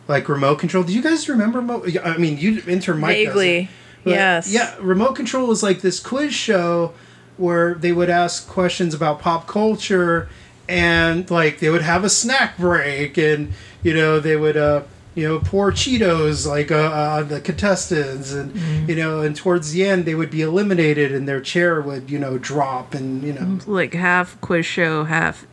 [0.10, 0.84] like remote control.
[0.84, 1.62] Do you guys remember?
[1.62, 3.16] Mo- I mean, you Intern Mike.
[3.28, 3.70] Vaguely,
[4.04, 4.52] But, yes.
[4.52, 6.94] Yeah, remote control was like this quiz show
[7.38, 10.28] where they would ask questions about pop culture
[10.68, 14.82] and like they would have a snack break and you know they would uh
[15.16, 18.90] you know pour cheetos like uh, on the contestants and Mm-hmm.
[18.90, 22.20] you know and towards the end they would be eliminated and their chair would you
[22.20, 25.48] know drop and you know like half quiz show, half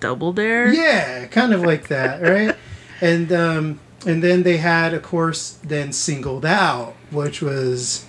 [0.00, 0.72] double dare.
[0.74, 2.56] yeah kind of like that right
[3.00, 8.04] and um and then they had of course then singled out which was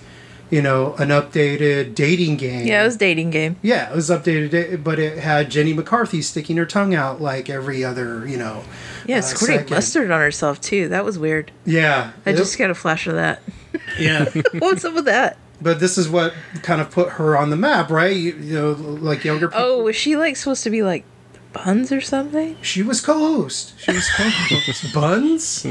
[0.50, 3.56] you know an updated dating game Yeah, it was dating game.
[3.62, 7.84] Yeah, it was updated, but it had Jenny McCarthy sticking her tongue out like every
[7.84, 8.64] other, you know.
[9.06, 9.74] Yeah, uh, squirting second.
[9.74, 10.88] mustard on herself too.
[10.88, 11.52] That was weird.
[11.64, 13.42] Yeah, I just got a flash of that.
[13.98, 14.28] yeah.
[14.58, 15.36] What's up with that?
[15.62, 18.16] but this is what kind of put her on the map, right?
[18.16, 19.62] You, you know, like younger people.
[19.62, 21.04] Oh, was she like supposed to be like
[21.52, 22.56] buns or something?
[22.62, 23.74] She was co-host.
[23.78, 24.94] She was co-host.
[24.94, 25.66] Buns.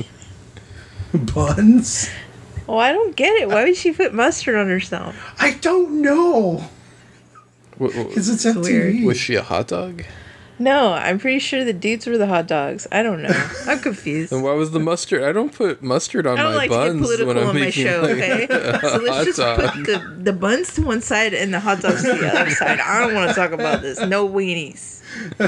[1.13, 2.09] Buns.
[2.67, 3.47] Oh, I don't get it.
[3.49, 5.15] Why would she put mustard on herself?
[5.39, 6.65] I don't know.
[7.79, 8.63] W- w- Because it's It's MTV.
[8.63, 9.03] weird.
[9.05, 10.03] was she a hot dog?
[10.61, 12.85] No, I'm pretty sure the dudes were the hot dogs.
[12.91, 13.31] I don't know.
[13.65, 14.33] I'm confused.
[14.33, 15.23] And why was the mustard?
[15.23, 17.47] I don't put mustard on I don't my like to get buns political when I'm
[17.47, 18.47] on my making show, like, okay?
[18.81, 19.59] So let's just dog.
[19.61, 22.81] put the, the buns to one side and the hot dogs to the other side.
[22.81, 23.99] I don't want to talk about this.
[24.01, 24.98] No weenies.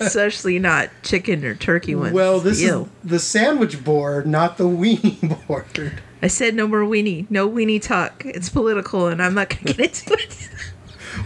[0.00, 2.12] Especially not chicken or turkey ones.
[2.12, 2.82] well, this Ew.
[2.82, 6.00] is the sandwich board, not the weenie board.
[6.22, 7.26] I said no more weenie.
[7.30, 8.22] No weenie talk.
[8.24, 10.48] It's political and I'm not going to get into it.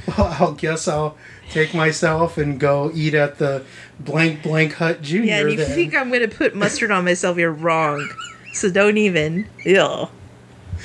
[0.06, 1.16] Well, I'll guess I'll
[1.50, 3.64] take myself and go eat at the
[3.98, 5.26] blank blank hut junior.
[5.26, 5.70] Yeah, and you then.
[5.74, 8.08] think I'm going to put mustard on myself, you're wrong.
[8.52, 9.48] So don't even.
[9.64, 9.80] Ew.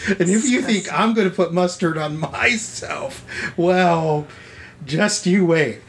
[0.07, 3.23] and if you think I'm going to put mustard on myself,
[3.57, 4.27] well,
[4.85, 5.81] just you wait.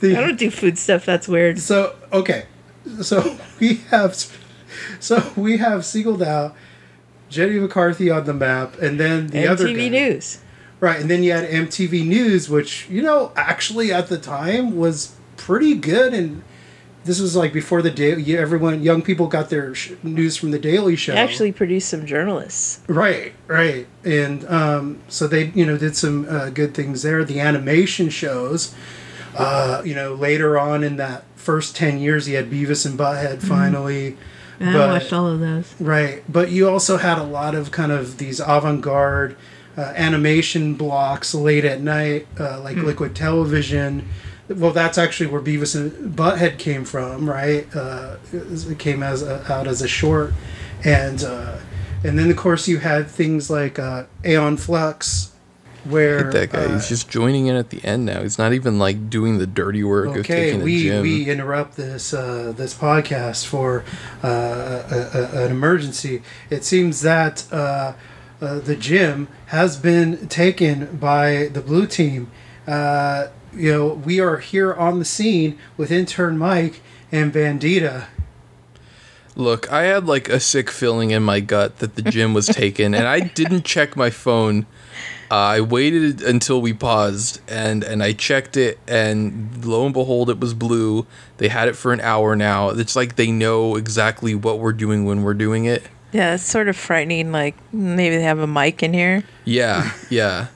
[0.00, 1.04] The- I don't do food stuff.
[1.04, 1.58] That's weird.
[1.58, 2.46] so okay,
[3.02, 4.14] so we have,
[4.98, 6.54] so we have singled out
[7.28, 9.72] Jenny McCarthy on the map, and then the other guy.
[9.72, 10.38] MTV News.
[10.80, 15.14] Right, and then you had MTV News, which you know actually at the time was
[15.36, 16.42] pretty good, and
[17.04, 18.12] this was like before the day.
[18.36, 21.12] Everyone, young people got their sh- news from the Daily Show.
[21.14, 22.80] Actually produced some journalists.
[22.88, 27.24] right, right, and um, so they you know did some uh, good things there.
[27.24, 28.74] The animation shows,
[29.36, 33.42] uh, you know, later on in that first ten years, he had Beavis and Butthead
[33.42, 34.16] finally.
[34.60, 35.72] I But- watched all of those.
[35.80, 39.36] Right, but you also had a lot of kind of these avant-garde
[39.78, 44.06] uh, animation blocks late at night, uh, like Liquid Television.
[44.48, 47.66] Well, that's actually where Beavis and Butthead came from, right?
[47.74, 50.34] Uh, it came as a, out as a short,
[50.84, 51.56] and uh,
[52.04, 55.30] and then of course you had things like uh, Aeon Flux,
[55.84, 56.64] where that guy.
[56.64, 58.22] uh, He's just joining in at the end now.
[58.22, 61.02] He's not even like doing the dirty work of Okay, taking a we, gym.
[61.02, 63.84] we interrupt this uh, this podcast for
[64.22, 64.28] uh,
[64.90, 66.22] a, a, an emergency.
[66.50, 67.94] It seems that uh,
[68.40, 72.30] uh, the gym has been taken by the blue team.
[72.66, 78.06] Uh, you know, we are here on the scene with intern Mike and Bandita.
[79.36, 82.94] Look, I had like a sick feeling in my gut that the gym was taken,
[82.94, 84.66] and I didn't check my phone.
[85.30, 90.28] Uh, I waited until we paused, and and I checked it, and lo and behold,
[90.28, 91.06] it was blue.
[91.36, 92.70] They had it for an hour now.
[92.70, 95.84] It's like they know exactly what we're doing when we're doing it.
[96.12, 97.30] Yeah, it's sort of frightening.
[97.30, 99.22] Like maybe they have a mic in here.
[99.44, 100.48] Yeah, yeah.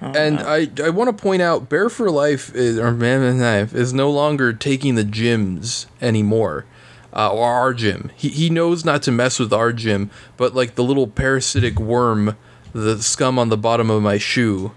[0.00, 3.74] And I, I want to point out, Bear for Life is, or Man Man Life
[3.74, 6.66] is no longer taking the gyms anymore,
[7.14, 8.10] uh, or our gym.
[8.14, 12.36] He he knows not to mess with our gym, but like the little parasitic worm,
[12.74, 14.72] the scum on the bottom of my shoe,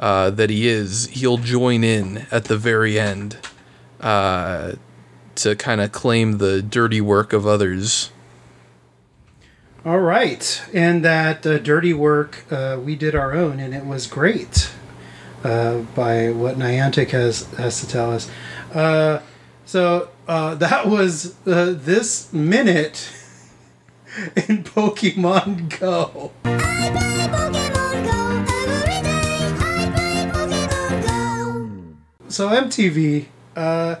[0.00, 3.36] uh, that he is, he'll join in at the very end,
[4.00, 4.72] uh,
[5.34, 8.10] to kind of claim the dirty work of others.
[9.84, 14.06] All right, and that uh, dirty work uh, we did our own, and it was
[14.06, 14.70] great.
[15.42, 18.30] Uh, by what Niantic has has to tell us.
[18.72, 19.18] Uh,
[19.64, 23.10] So that was this minute
[24.36, 26.30] in Pokemon Go.
[32.32, 33.96] So MTV, uh,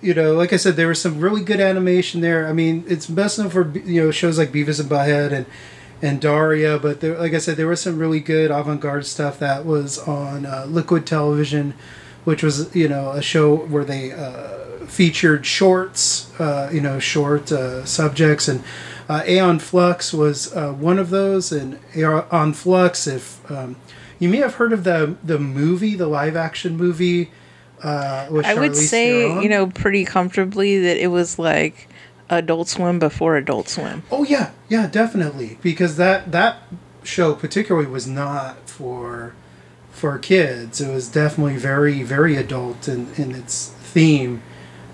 [0.00, 2.46] you know, like I said, there was some really good animation there.
[2.46, 5.46] I mean, it's best known for you know shows like Beavis and Butthead and
[6.02, 9.64] and Daria, but there, like I said, there was some really good avant-garde stuff that
[9.64, 11.72] was on uh, Liquid Television,
[12.24, 17.50] which was you know a show where they uh, featured shorts, uh, you know, short
[17.52, 18.62] uh, subjects and.
[19.06, 23.06] Uh, Aeon Flux was uh, one of those, and Aeon Flux.
[23.06, 23.76] If um,
[24.18, 27.30] you may have heard of the the movie, the live action movie,
[27.82, 29.42] uh, I would say, Theron.
[29.42, 31.88] you know, pretty comfortably that it was like
[32.30, 34.02] Adult Swim before Adult Swim.
[34.10, 35.58] Oh yeah, yeah, definitely.
[35.62, 36.58] Because that that
[37.02, 39.34] show particularly was not for
[39.90, 40.80] for kids.
[40.80, 44.42] It was definitely very very adult in, in its theme,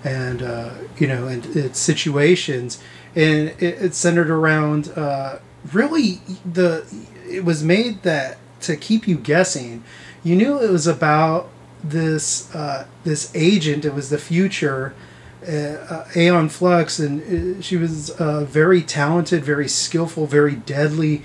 [0.03, 2.81] and uh, you know, and its situations,
[3.15, 5.39] and it, it's centered around uh,
[5.71, 6.85] really the.
[7.29, 9.83] It was made that to keep you guessing.
[10.23, 11.49] You knew it was about
[11.83, 13.85] this uh, this agent.
[13.85, 14.93] It was the future
[15.47, 21.23] uh, uh, Aeon Flux, and uh, she was a very talented, very skillful, very deadly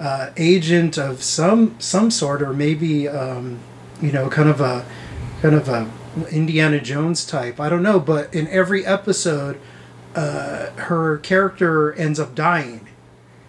[0.00, 3.58] uh, agent of some some sort, or maybe um,
[4.00, 4.86] you know, kind of a
[5.42, 5.90] kind of a
[6.30, 7.60] Indiana Jones type.
[7.60, 9.60] I don't know, but in every episode,
[10.14, 12.88] uh, her character ends up dying,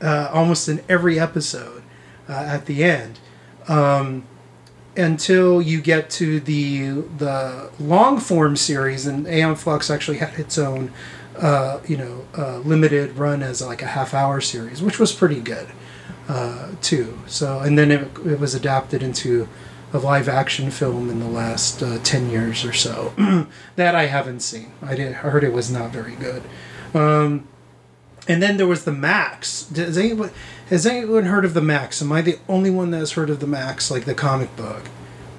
[0.01, 1.83] uh, almost in every episode
[2.27, 3.19] uh, at the end
[3.69, 10.57] until you get to the the long form series, and Aeon Flux actually had its
[10.57, 10.91] own,
[11.37, 15.39] uh, you know, uh, limited run as like a half hour series, which was pretty
[15.39, 15.67] good,
[16.27, 17.19] uh, too.
[17.27, 19.47] So, and then it, it was adapted into
[19.93, 23.13] a live action film in the last uh, ten years or so.
[23.75, 24.71] that I haven't seen.
[24.81, 26.43] I did I heard it was not very good.
[26.93, 27.47] Um,
[28.29, 29.63] and then there was the Maxx.
[29.63, 30.29] Does anyone
[30.69, 31.99] has anyone heard of the Maxx?
[32.01, 34.83] Am I the only one that has heard of the Maxx, like the comic book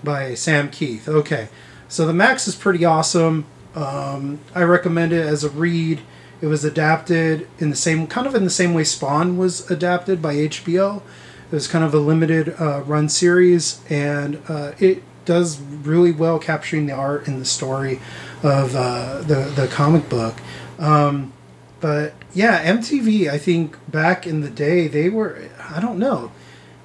[0.02, 1.06] by Sam Kieth?
[1.06, 1.48] Okay,
[1.88, 3.46] so the Maxx is pretty awesome.
[3.76, 6.00] Um, I recommend it as a read.
[6.42, 10.20] It was adapted in the same kind of in the same way Spawn was adapted
[10.20, 11.02] by HBO.
[11.46, 16.40] It was kind of a limited uh, run series, and uh, it does really well
[16.40, 18.00] capturing the art and the story
[18.42, 20.40] of uh, the the comic book.
[20.80, 21.32] Um,
[21.80, 26.30] but yeah, MTV, I think back in the day, they were, I don't know,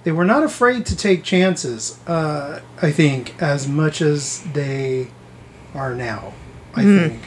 [0.04, 5.10] they were not afraid to take chances, uh, I think, as much as they
[5.74, 6.34] are now,
[6.76, 7.22] I think.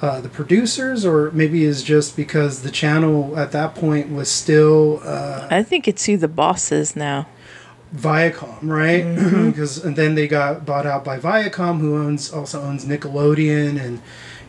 [0.00, 5.00] Uh, the producers, or maybe is just because the channel at that point was still
[5.04, 7.26] uh, I think it's who the boss is now.
[7.94, 9.04] Viacom, right?
[9.50, 14.00] Because and then they got bought out by Viacom, who owns also owns Nickelodeon and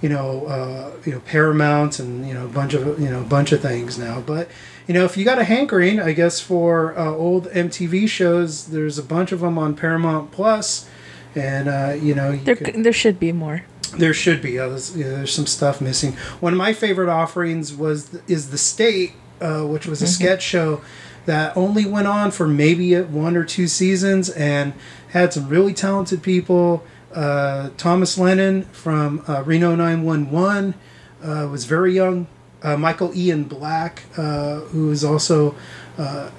[0.01, 3.25] you know uh, you know Paramount and you know a bunch of you know a
[3.25, 4.21] bunch of things now.
[4.21, 4.49] But
[4.87, 8.97] you know if you got a hankering, I guess for uh, old MTV shows, there's
[8.97, 10.87] a bunch of them on Paramount Plus,
[11.35, 13.63] and uh, you know you There, could- there should be more.
[13.97, 14.59] there should be.
[14.59, 16.13] Uh, there's, you know, there's some stuff missing.
[16.39, 20.81] One of my favorite offerings was is the State, uh, which was a sketch show
[21.25, 24.73] that only went on for maybe one or two seasons and
[25.09, 26.83] had some really talented people.
[27.13, 30.75] Uh, Thomas Lennon from uh, Reno 911
[31.23, 32.27] uh, was very young.
[32.61, 35.55] Uh, Michael Ian Black, uh, who was also
[35.97, 36.29] uh,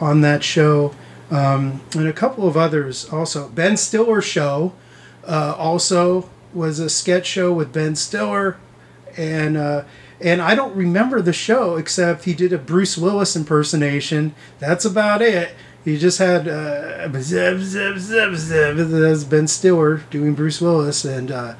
[0.00, 0.94] on that show,
[1.30, 3.48] um, and a couple of others also.
[3.48, 4.72] Ben Stiller show
[5.26, 8.56] also was a sketch show with Ben Stiller,
[9.16, 9.56] and
[10.20, 14.34] and I don't remember the show except he did a Bruce Willis impersonation.
[14.60, 15.54] That's about it.
[15.84, 18.76] He just had uh, zip, zip, zip, zip.
[18.76, 21.54] That's Ben Stiller doing Bruce Willis, and uh,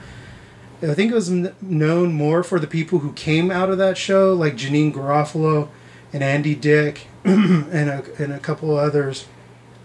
[0.83, 3.99] I think it was n- known more for the people who came out of that
[3.99, 5.69] show, like Janeane Garofalo
[6.13, 9.27] and Andy Dick, and a, and a couple others.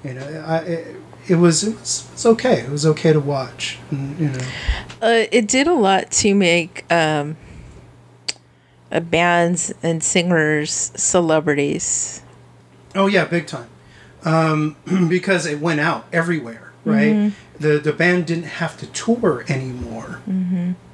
[0.04, 0.96] You know, I, it,
[1.30, 2.62] it was it was it's okay.
[2.62, 3.80] It was okay to watch.
[3.90, 4.46] And, you know,
[5.02, 7.38] Uh, it did a lot to make um,
[8.92, 12.22] uh, bands and singers celebrities.
[12.96, 13.68] oh yeah, big time,
[14.26, 14.76] um,
[15.10, 16.74] because it went out everywhere.
[16.86, 20.22] Right, the the band didn't have to tour anymore.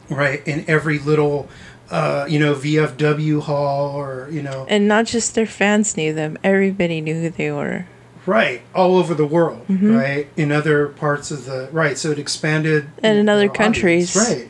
[0.10, 1.48] Right, in every little.
[1.92, 6.40] Uh, you know, VFW hall or, you know, And not just their fans knew them,
[6.44, 7.86] everybody knew who they were.
[8.26, 12.90] right, all over the world, right, in other parts of the, right, so it expanded.
[13.04, 14.16] And in other the audience, countries.
[14.16, 14.50] Right.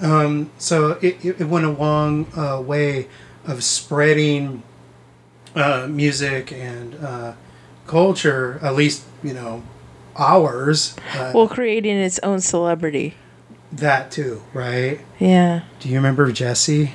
[0.00, 3.08] Um, so it, it, it went a long uh, way
[3.44, 4.62] of spreading
[5.56, 7.32] uh, music and uh,
[7.86, 9.62] culture, at least, you know,
[10.16, 10.96] ours.
[11.14, 13.14] Uh, Well, creating its own celebrity.
[13.72, 15.00] that too, right?
[15.18, 15.62] Yeah.
[15.80, 16.92] Do you remember Jesse?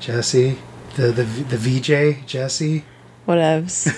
[0.00, 0.58] Jesse,
[0.96, 2.84] the the the VJ Jesse.
[3.26, 3.90] Whatevs.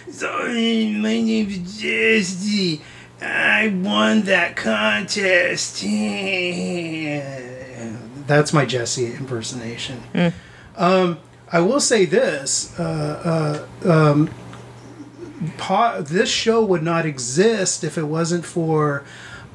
[0.10, 2.80] Sorry, my name is Jesse.
[3.20, 5.82] I won that contest.
[8.26, 10.02] That's my Jesse impersonation.
[10.76, 11.18] Um,
[11.52, 14.30] I will say this: uh, uh, um,
[15.56, 19.04] po- this show would not exist if it wasn't for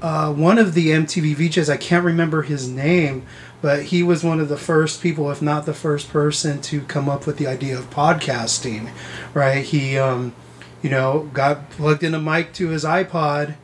[0.01, 1.71] uh, one of the MTV VJs.
[1.71, 3.25] I can't remember his name,
[3.61, 7.07] but he was one of the first people, if not the first person, to come
[7.07, 8.89] up with the idea of podcasting.
[9.33, 9.63] Right?
[9.63, 10.33] He, um,
[10.81, 13.55] you know, got plugged in a mic to his iPod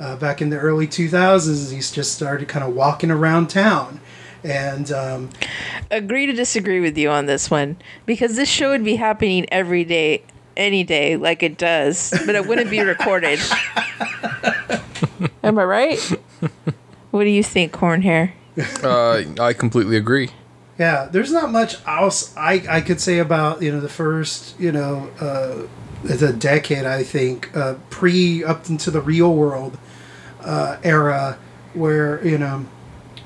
[0.00, 1.72] uh, back in the early 2000s.
[1.72, 4.00] He just started kind of walking around town.
[4.42, 5.30] And um,
[5.90, 9.84] Agree to disagree with you on this one because this show would be happening every
[9.84, 10.22] day,
[10.56, 13.40] any day, like it does, but it wouldn't be recorded.
[15.42, 15.98] Am I right?
[17.10, 18.32] What do you think, Cornhair?
[18.82, 20.30] Uh, I completely agree.
[20.78, 24.72] Yeah, there's not much else I, I could say about you know the first you
[24.72, 25.66] know uh,
[26.02, 29.78] the decade I think uh, pre up into the real world
[30.40, 31.38] uh, era
[31.74, 32.66] where you know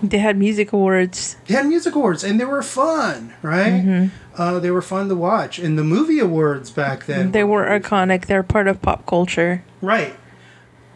[0.03, 1.37] They had music awards.
[1.47, 4.28] they had music awards and they were fun right Mm-hmm.
[4.39, 8.27] Uh, they were fun to watch and the movie awards back then They were iconic.
[8.27, 9.63] They're part of pop culture.
[9.83, 10.15] right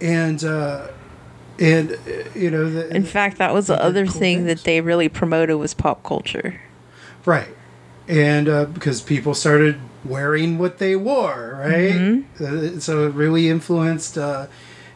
[0.00, 0.88] and uh,
[1.58, 1.96] and uh,
[2.34, 4.46] you know the, In fact, that was the did other cool thing things.
[4.46, 6.60] that they really promoted was pop culture.
[7.24, 7.48] Right.
[8.08, 12.24] And uh, because people started wearing what they wore, right?
[12.40, 14.46] Uh, so it really influenced, uh,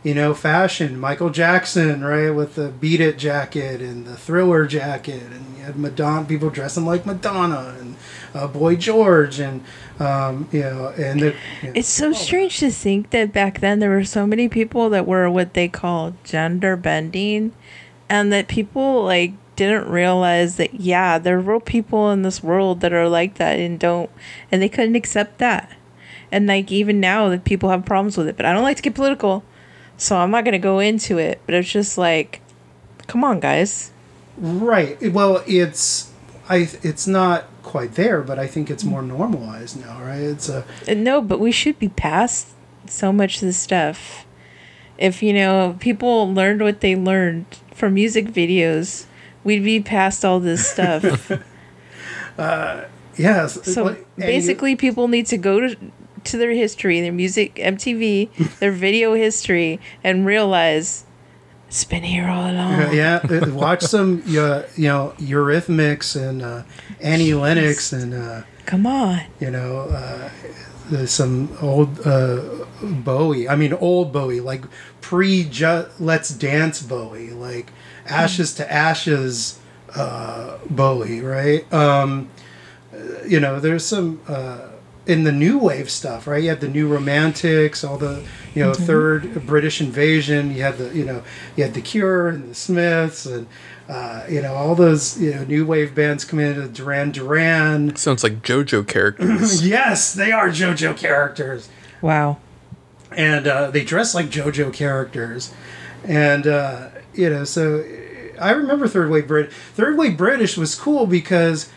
[0.07, 0.97] you know, fashion.
[1.01, 5.77] Michael Jackson, right, with the Beat It jacket and the Thriller jacket, and you had
[5.77, 7.97] Madonna, people dressing like Madonna, and
[8.33, 9.65] uh, Boy George, and
[9.99, 13.81] um, you know, and the, you know, It's so strange to think that back then
[13.81, 17.51] there were so many people that were what they call gender bending
[18.09, 22.79] and that people like didn't realize that yeah, there are real people in this world
[22.83, 24.11] that are like that and don't
[24.53, 25.77] and they couldn't accept that.
[26.31, 28.85] And like even now that people have problems with it, but I don't like to
[28.85, 29.43] get political.
[29.97, 32.41] So I'm not going to go into it, but it's just like
[33.07, 33.91] come on guys.
[34.39, 35.01] right.
[35.13, 36.11] Well, it's
[36.49, 40.21] I, it's not quite there, but I think it's more normalized now, right?
[40.21, 42.49] It's a Uh, No, but we should be past
[42.87, 44.25] so much of this stuff.
[44.99, 49.07] If you know people learned what they learned from music videos,
[49.45, 51.31] we'd be past all this stuff.
[53.17, 53.59] yes.
[53.75, 55.77] so like- and you- basically, people need to go to
[56.27, 61.05] to their history, their music, MTV, their video history, and realize
[61.69, 62.95] it's been here all along.
[62.95, 66.63] yeah, uh, watch some uh, you know Eurythmics and uh,
[67.01, 69.23] Annie Lennox and uh, Come on.
[69.41, 72.41] you know uh, some old uh,
[72.83, 73.49] Bowie.
[73.49, 74.65] I mean old Bowie, like
[75.01, 77.73] pre ju- Let's Dance Bowie, like
[78.07, 79.59] Ashes to Ashes
[79.97, 81.71] uh, Bowie, right?
[81.73, 82.29] Um,
[82.95, 84.21] uh, you know, there's some.
[85.07, 86.43] In the new wave stuff, right?
[86.43, 90.53] You had the new romantics, all the you know third British invasion.
[90.53, 91.23] You had the you know
[91.55, 93.47] you had the Cure and the Smiths and
[93.89, 97.95] uh, you know all those you know new wave bands coming into Duran Duran.
[97.95, 99.65] Sounds like JoJo characters.
[99.69, 101.69] Yes, they are JoJo characters,
[102.03, 102.39] Wow.
[103.13, 105.55] and uh, they dress like JoJo characters,
[106.03, 107.85] and uh, you know so
[108.41, 109.53] I remember third wave Brit.
[109.53, 111.69] Third wave British was cool because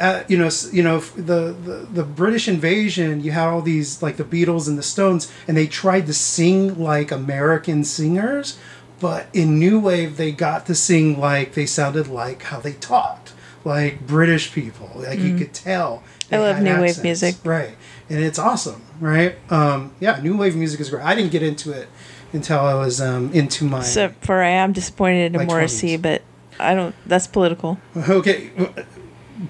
[0.00, 3.22] uh, you know, you know, the, the the British invasion.
[3.22, 6.78] You had all these like the Beatles and the Stones, and they tried to sing
[6.80, 8.58] like American singers,
[8.98, 13.32] but in New Wave they got to sing like they sounded like how they talked,
[13.64, 14.90] like British people.
[14.94, 16.02] Like you could tell.
[16.32, 17.36] I love new wave music.
[17.44, 17.76] right?
[18.08, 19.36] And it's awesome, right?
[19.50, 21.04] Um, yeah, New Wave music is great.
[21.04, 21.88] I didn't get into it
[22.32, 26.02] until I was um, into my Except for I am disappointed in Morrissey, 20s.
[26.02, 26.22] but
[26.58, 26.94] I don't.
[27.06, 27.78] That's political.
[27.96, 28.50] Okay,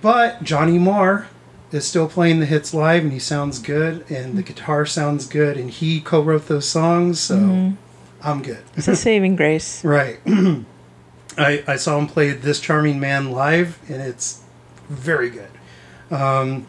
[0.03, 1.28] but Johnny Marr
[1.72, 5.57] is still playing the hits live, and he sounds good, and the guitar sounds good,
[5.57, 7.72] and he co-wrote those songs, so
[8.22, 8.62] I'm good.
[8.76, 9.84] It's a saving grace.
[9.91, 10.18] Right.
[11.38, 14.43] I I saw him play this charming man live, and it's
[14.88, 15.51] very good.
[16.11, 16.66] Um,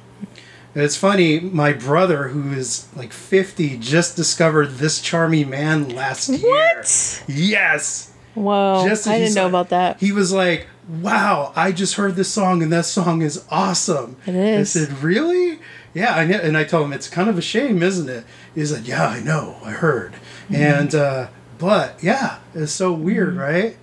[0.76, 1.40] it's funny.
[1.40, 6.50] My brother, who is like 50, just discovered this charming man last year.
[6.50, 7.24] What?
[7.28, 8.14] Yes.
[8.36, 8.86] Whoa!
[8.88, 10.00] Just I didn't know about that.
[10.00, 14.36] He was like, "Wow, I just heard this song, and that song is awesome." It
[14.36, 14.76] is.
[14.76, 15.60] I said, "Really?"
[15.94, 16.38] Yeah, I know.
[16.38, 18.26] And I told him it's kind of a shame, isn't it?
[18.54, 19.58] He said, "Yeah, I know.
[19.64, 20.56] I heard." Mm-hmm.
[20.56, 21.28] And uh,
[21.58, 23.78] but yeah, it's so weird, right?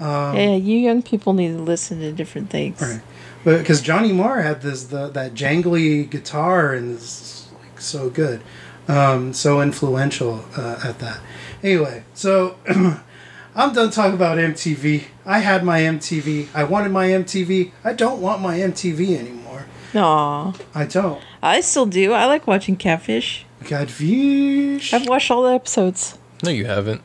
[0.00, 2.80] yeah, you young people need to listen to different things.
[2.80, 3.00] Right.
[3.44, 8.40] But because Johnny Marr had this the that jangly guitar and is like so good,
[8.88, 11.20] um, so influential uh, at that.
[11.62, 12.56] Anyway, so
[13.54, 15.04] I'm done talking about MTV.
[15.26, 16.48] I had my MTV.
[16.54, 17.70] I wanted my MTV.
[17.84, 19.66] I don't want my MTV anymore.
[19.94, 20.54] Aw.
[20.74, 21.20] I don't.
[21.42, 22.12] I still do.
[22.12, 23.44] I like watching Catfish.
[23.64, 24.92] Catfish.
[24.94, 26.18] I've watched all the episodes.
[26.42, 27.02] No, you haven't.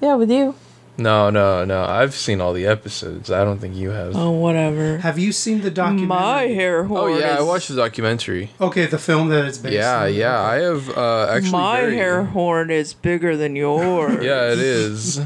[0.00, 0.54] Yeah, with you.
[0.98, 1.84] No, no, no.
[1.84, 3.30] I've seen all the episodes.
[3.30, 4.14] I don't think you have.
[4.16, 4.98] Oh, whatever.
[4.98, 6.06] Have you seen the documentary?
[6.08, 7.00] My hair horn.
[7.00, 7.20] Oh horn.
[7.20, 8.50] yeah, I watched the documentary.
[8.60, 10.12] Okay, the film that it's based Yeah, on.
[10.14, 10.18] yeah.
[10.18, 10.40] Yeah.
[10.42, 11.52] I have uh, actually.
[11.52, 14.22] My very- hair horn is bigger than yours.
[14.24, 15.20] Yeah, it is.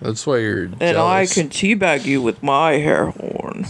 [0.00, 0.64] That's why you're.
[0.80, 3.66] And I can teabag you with my hair horn.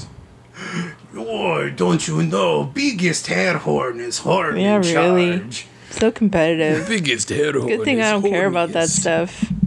[1.16, 2.64] Oh, don't you know?
[2.64, 5.38] Biggest hair horn is horn Yeah, in really.
[5.38, 5.66] charge.
[5.90, 6.88] So competitive.
[6.88, 7.68] biggest hair horn.
[7.68, 9.52] Good thing I don't care about that stuff.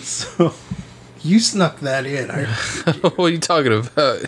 [0.00, 0.54] So,
[1.20, 2.30] you snuck that in.
[2.30, 2.44] I
[3.16, 4.24] what are you talking about?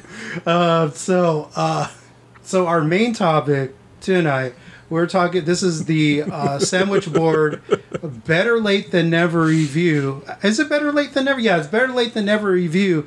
[0.46, 1.88] Uh, so, uh,
[2.42, 4.52] so our main topic tonight,
[4.90, 5.44] we're talking.
[5.44, 7.60] This is the uh, sandwich board.
[8.02, 10.24] Better late than never review.
[10.42, 11.40] Is it better late than never?
[11.40, 13.06] Yeah, it's better late than never review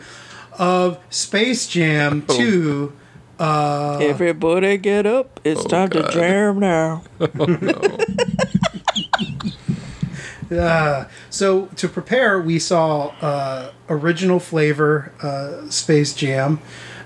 [0.60, 2.38] of Space Jam Oh.
[2.38, 2.94] Two.
[3.40, 5.40] Uh, Everybody get up.
[5.44, 6.12] It's Oh, time God.
[6.12, 7.04] to jam now.
[10.52, 16.60] Uh, so to prepare, we saw uh, original flavor uh, Space Jam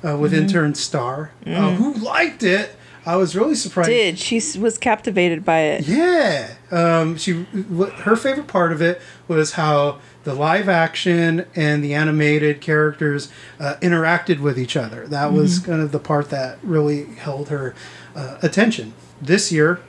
[0.04, 2.76] uh, with intern Star, uh, who liked it.
[3.06, 3.90] I was really surprised.
[3.90, 4.18] Did.
[4.18, 5.88] She was captivated by it.
[5.88, 7.34] Yeah, um, she.
[7.34, 13.32] What, her favorite part of it was how the live action and the animated characters
[13.60, 15.06] uh, interacted with each other.
[15.08, 17.76] That was kind of the part that really held her
[18.16, 18.94] uh, attention.
[19.22, 19.80] This year,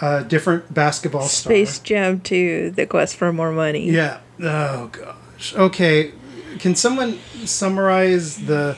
[0.00, 1.50] uh, different basketball star.
[1.50, 3.90] Space Jam 2, The Quest for More Money.
[3.90, 4.20] Yeah.
[4.40, 5.54] Oh gosh.
[5.54, 6.12] Okay.
[6.58, 8.76] Can someone summarize the?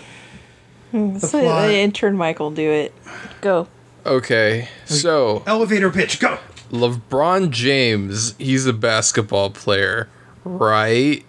[0.92, 1.68] So plot.
[1.68, 2.94] the intern Michael do it.
[3.40, 3.68] Go.
[4.06, 6.38] Okay, so Elevator pitch, go.
[6.70, 10.08] LeBron James, he's a basketball player,
[10.44, 11.24] right?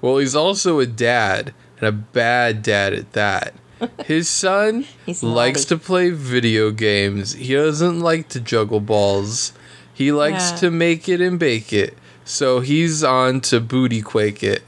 [0.00, 3.54] Well, he's also a dad, and a bad dad at that.
[4.06, 4.84] His son
[5.22, 7.32] likes to play video games.
[7.32, 9.52] He doesn't like to juggle balls.
[9.92, 10.56] He likes Yeah.
[10.58, 11.96] to make it and bake it.
[12.24, 14.62] So he's on to booty quake it.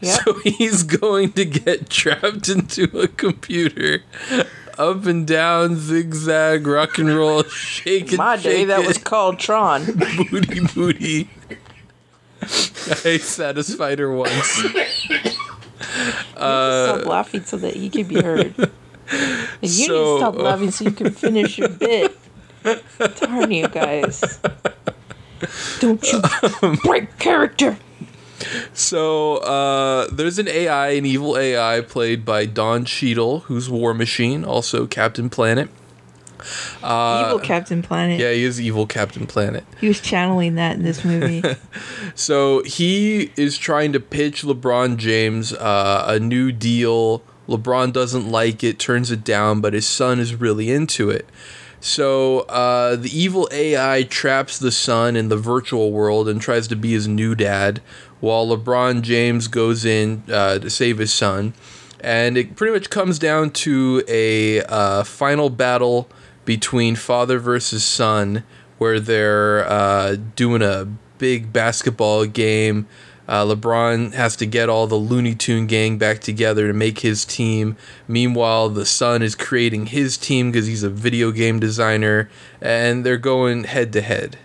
[0.00, 0.20] Yep.
[0.24, 4.02] So he's going to get trapped into a computer.
[4.78, 8.16] Up and down, zigzag, rock and roll, shake it.
[8.16, 9.84] My day, shake that it was called Tron.
[10.30, 11.30] booty booty.
[12.42, 14.34] I satisfied her once.
[16.34, 18.54] stop laughing so that he can be heard.
[18.58, 18.70] And
[19.62, 22.18] you need to stop uh, laughing so you can finish your bit.
[23.20, 24.40] Darn you guys.
[25.78, 26.20] Don't you
[26.82, 27.76] break character.
[28.72, 34.44] So uh, there's an AI, an evil AI played by Don Cheadle, who's War Machine,
[34.44, 35.68] also Captain Planet.
[37.26, 38.20] Evil Captain Planet.
[38.20, 39.64] Uh, Yeah, he is evil Captain Planet.
[39.80, 41.42] He was channeling that in this movie.
[42.16, 47.22] So he is trying to pitch LeBron James uh, a new deal.
[47.48, 51.28] LeBron doesn't like it, turns it down, but his son is really into it.
[51.80, 56.76] So uh, the evil AI traps the son in the virtual world and tries to
[56.76, 57.82] be his new dad,
[58.24, 61.52] while LeBron James goes in uh, to save his son.
[62.00, 66.08] And it pretty much comes down to a uh, final battle
[66.46, 68.42] between father versus son,
[68.78, 70.86] where they're uh, doing a
[71.18, 72.86] big basketball game.
[73.28, 77.24] Uh, LeBron has to get all the Looney Tune gang back together to make his
[77.24, 77.76] team.
[78.08, 83.16] Meanwhile, the son is creating his team because he's a video game designer, and they're
[83.16, 84.38] going head to head.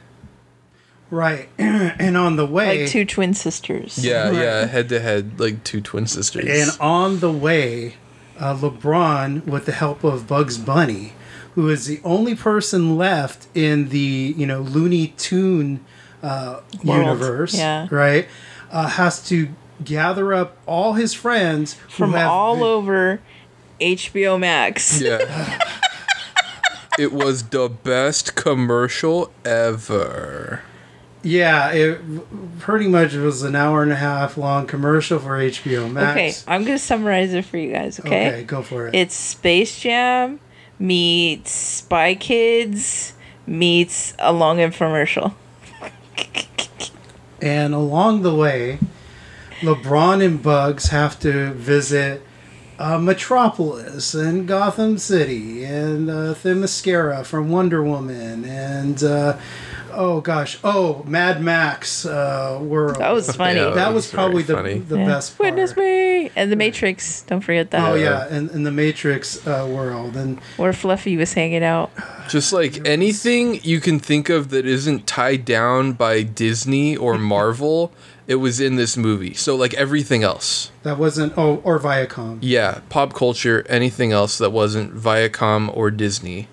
[1.12, 1.49] Right.
[1.57, 2.82] and on the way.
[2.84, 3.97] like two twin sisters.
[4.03, 4.36] Yeah, Right.
[4.36, 6.45] yeah, head to head, like two twin sisters.
[6.47, 7.95] And on the way,
[8.39, 11.14] uh, LeBron, with the help of Bugs Bunny,
[11.55, 15.84] who is the only person left in the you know Looney Tune
[16.22, 17.88] uh, universe, yeah.
[17.89, 18.28] right,
[18.72, 19.49] uh, has to
[19.84, 23.20] gather up all his friends who From have all been- over
[23.82, 25.01] HBO Max.
[25.01, 25.60] Yeah.
[26.99, 30.62] it was the best commercial ever.
[31.22, 31.99] Yeah, it
[32.59, 36.11] pretty much was an hour and a half long commercial for HBO Max.
[36.45, 37.99] Okay, I'm gonna summarize it for you guys.
[37.99, 38.95] Okay, Okay, go for it.
[38.95, 40.39] it's Space Jam
[40.80, 43.13] meets Spy Kids
[43.45, 45.34] meets a long infomercial.
[47.41, 48.80] And along the way,
[49.61, 52.22] LeBron and Bugs have to visit
[52.78, 59.38] uh, Metropolis and Gotham City and uh, Themyscira from Wonder Woman and uh,
[60.00, 62.95] oh gosh, oh Mad Max uh, World.
[62.97, 63.60] That was funny.
[63.60, 63.72] Yeah.
[63.72, 65.06] that was very probably the the Yeah.
[65.06, 65.50] best part.
[65.54, 67.22] Witness me and the Matrix.
[67.24, 67.88] Don't forget that.
[67.91, 71.91] Oh yeah, and in the Matrix uh, world, and Where Fluffy was hanging out.
[72.30, 77.91] Just like anything you can think of that isn't tied down by Disney or Marvel,
[78.28, 79.34] it was in this movie.
[79.34, 80.72] So like everything else.
[80.84, 86.47] that wasn't oh or Viacom Yeah, pop culture, anything else that wasn't Viacom or Disney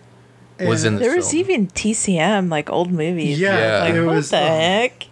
[0.60, 3.38] was in And this There was even TCM, like old movies.
[3.38, 3.82] Yeah, Yeah.
[3.84, 5.06] Like, there what was the uh, heck?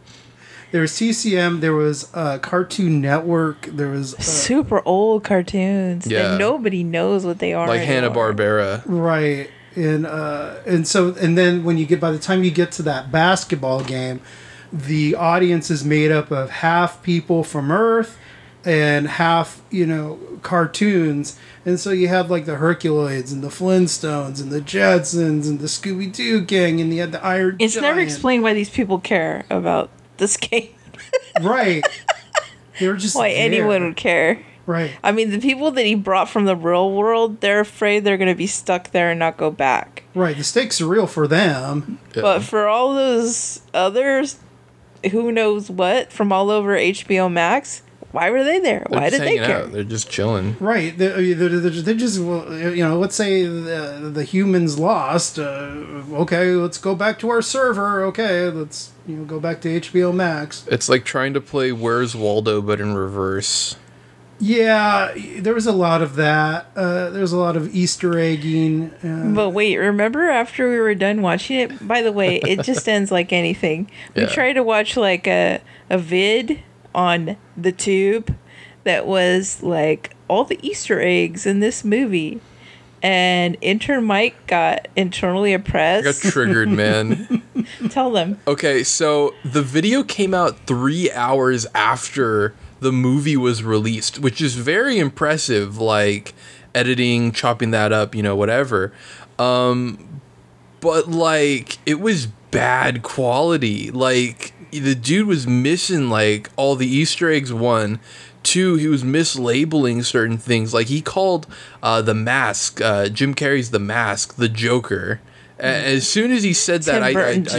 [0.72, 6.30] there was TCM, there was uh, Cartoon Network, there was uh, Super old cartoons Yeah.
[6.30, 7.68] that nobody knows what they are.
[7.68, 8.32] like Hanna anymore.
[8.32, 8.82] Barbera.
[8.86, 12.72] right, and uh, and so and then when you get by the time you get
[12.72, 14.20] to that basketball game,
[14.72, 18.18] the audience is made up of half people from Earth
[18.64, 24.40] and half you know cartoons and so you have like the herculoids and the flintstones
[24.40, 28.42] and the jetsons and the scooby-doo gang and you had the iron It's never explained
[28.42, 30.70] why these people care about this game.
[31.42, 31.84] right
[32.78, 33.44] they were just why there.
[33.44, 34.40] anyone would care.
[34.66, 38.16] right I mean, the people that he brought from the real world, they're afraid they're
[38.16, 40.02] going to be stuck there and not go back.
[40.14, 42.22] right the stakes are real for them Yeah.
[42.22, 44.38] But for all those others,
[45.10, 47.82] who knows what from all over HBO Max,
[48.14, 48.86] why were they there?
[48.88, 49.62] They're Why did they care?
[49.64, 49.72] out.
[49.72, 50.56] They're just chilling.
[50.60, 55.42] right they're, they're, they're they're just you know let's say the, the humans lost uh,
[56.24, 60.14] okay let's go back to our server okay let's you know go back to hbo
[60.14, 63.76] max It's like trying to play Where's Waldo but in reverse.
[64.40, 66.66] Yeah, there was a lot of that.
[66.74, 68.90] Uh, there was a lot of Easter egging.
[69.02, 71.86] Uh, But wait, remember after we were done watching it?
[71.86, 73.88] By the way, it just ends like anything.
[74.14, 74.28] We Yeah.
[74.28, 76.58] tried to watch like a a vid
[76.94, 78.36] on the tube
[78.84, 82.40] that was like all the Easter eggs in this movie.
[83.02, 87.42] And intern Mike got internally I got triggered, man.
[87.90, 88.40] Tell them.
[88.46, 94.54] Okay, so the video came out three hours after the movie was released, which is
[94.54, 95.76] very impressive.
[95.76, 96.32] Like
[96.74, 98.92] editing, chopping that up, you know, whatever.
[99.38, 100.20] Um,
[100.80, 103.90] but like it was bad quality.
[103.90, 107.52] Like the dude was missing like all the Easter eggs.
[107.52, 108.00] One,
[108.42, 110.72] two, he was mislabeling certain things.
[110.72, 111.46] Like he called
[111.82, 115.20] uh, the mask, uh, Jim Carrey's the mask, the Joker.
[115.58, 117.58] As soon as he said that, I, I, I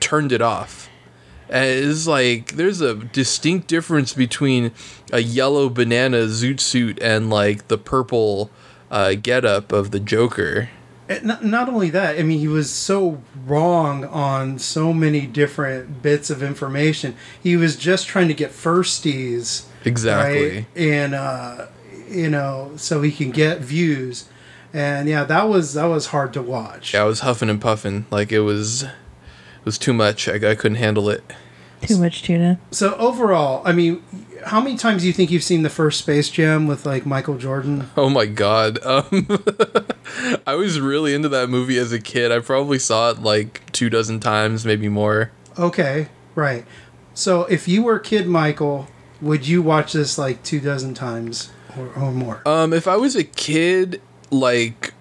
[0.00, 0.88] turned it off.
[1.48, 4.72] And it's like there's a distinct difference between
[5.12, 8.50] a yellow banana zoot suit and like the purple
[8.90, 10.70] uh, getup of the Joker.
[11.12, 16.02] And not, not only that, I mean, he was so wrong on so many different
[16.02, 17.14] bits of information.
[17.42, 20.50] He was just trying to get firsties, Exactly.
[20.56, 20.66] right?
[20.76, 21.66] And uh,
[22.08, 24.28] you know, so he can get views.
[24.74, 26.94] And yeah, that was that was hard to watch.
[26.94, 28.06] Yeah, I was huffing and puffing.
[28.10, 28.90] Like it was, it
[29.64, 30.28] was too much.
[30.28, 31.22] I, I couldn't handle it.
[31.82, 32.60] Too much tuna.
[32.70, 34.02] So overall, I mean,
[34.44, 37.38] how many times do you think you've seen the first Space Jam with like Michael
[37.38, 37.88] Jordan?
[37.96, 38.78] Oh my god.
[38.84, 39.28] Um,
[40.46, 42.32] I was really into that movie as a kid.
[42.32, 45.30] I probably saw it like two dozen times, maybe more.
[45.58, 46.64] Okay, right.
[47.14, 48.88] So if you were Kid Michael,
[49.20, 52.42] would you watch this like two dozen times or, or more?
[52.46, 54.94] Um, if I was a kid, like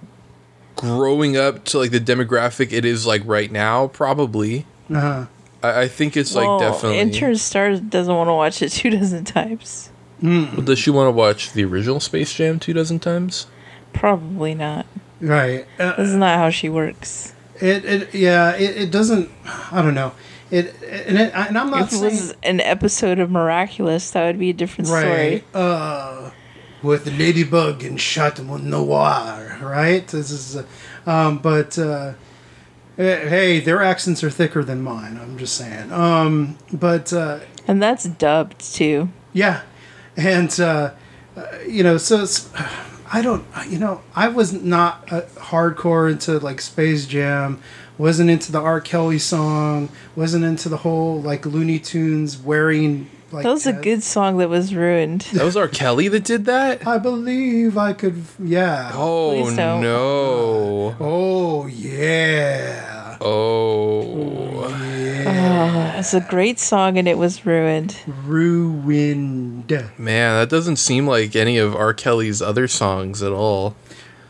[0.76, 4.66] growing up to like the demographic it is like right now, probably.
[4.94, 5.26] Uh-huh.
[5.64, 7.00] I, I think it's like well, definitely.
[7.00, 9.90] intern stars doesn't want to watch it two dozen times.
[10.22, 13.48] Does she want to watch the original Space Jam two dozen times?
[13.94, 14.86] Probably not.
[15.20, 15.66] Right.
[15.80, 17.34] Uh, This is not how she works.
[17.60, 19.30] it, it yeah, it, it doesn't
[19.72, 20.14] I don't know.
[20.52, 24.26] It and it, and I'm not If it saying was an episode of Miraculous, that
[24.26, 25.04] would be a different right.
[25.04, 25.44] story.
[25.54, 26.32] Uh
[26.84, 30.08] with the ladybug and shot him with noir, right?
[30.08, 30.66] This is uh,
[31.06, 32.14] um but uh
[33.02, 35.20] hey, their accents are thicker than mine.
[35.22, 35.92] I'm just saying.
[35.92, 39.10] Um but uh And that's dubbed too.
[39.34, 39.62] Yeah,
[40.18, 40.92] and uh,
[41.38, 42.50] uh, you know, so it's,
[43.14, 47.62] I don't, you know, I was not uh, hardcore into like Space Jam,
[47.98, 48.82] wasn't into the R.
[48.82, 53.44] Kelly song, wasn't into the whole like Looney Tunes wearing like.
[53.44, 55.22] That was a uh, good song that was ruined.
[55.34, 55.68] That was R.
[55.70, 56.86] Kelly that did that.
[56.86, 58.24] I believe I could.
[58.38, 58.92] Yeah.
[58.94, 59.82] Oh Please don't.
[59.82, 60.96] no!
[61.00, 62.91] Oh yeah.
[63.24, 66.00] Oh, Yeah.
[66.00, 67.96] It's a great song and it was ruined.
[68.26, 69.72] Ruined.
[69.98, 71.94] man, that doesn't seem like any of R.
[71.94, 73.76] Kelly's other songs at all.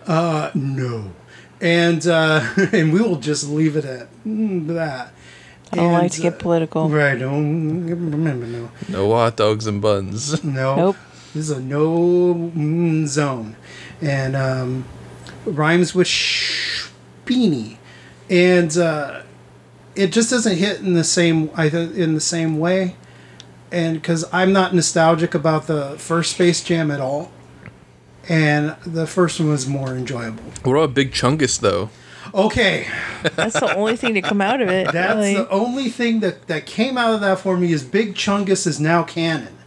[0.05, 1.11] Uh, no.
[1.61, 5.13] And uh, and we will just leave it at mm, that.
[5.71, 6.89] I don't like to get uh, political.
[6.89, 7.17] Right.
[7.17, 8.71] Don't remember no.
[8.89, 10.43] No hot dogs and buns.
[10.43, 10.75] No.
[10.75, 10.97] Nope.
[11.33, 13.55] This is a no mm, zone,
[14.01, 14.83] and um,
[15.45, 16.09] rhymes with
[17.25, 17.77] beanie,
[18.31, 19.21] and uh,
[19.95, 22.95] it just doesn't hit in the same I th- in the same way,
[23.71, 27.31] and because I'm not nostalgic about the first Space Jam at all,
[28.29, 30.43] and the first one was more enjoyable.
[30.63, 31.89] What about Big Chungus though?
[32.33, 32.87] Okay,
[33.35, 34.89] That's the only thing to come out of it.
[34.93, 35.33] that's really.
[35.33, 38.79] the only thing that that came out of that for me is Big Chungus is
[38.79, 39.57] now canon.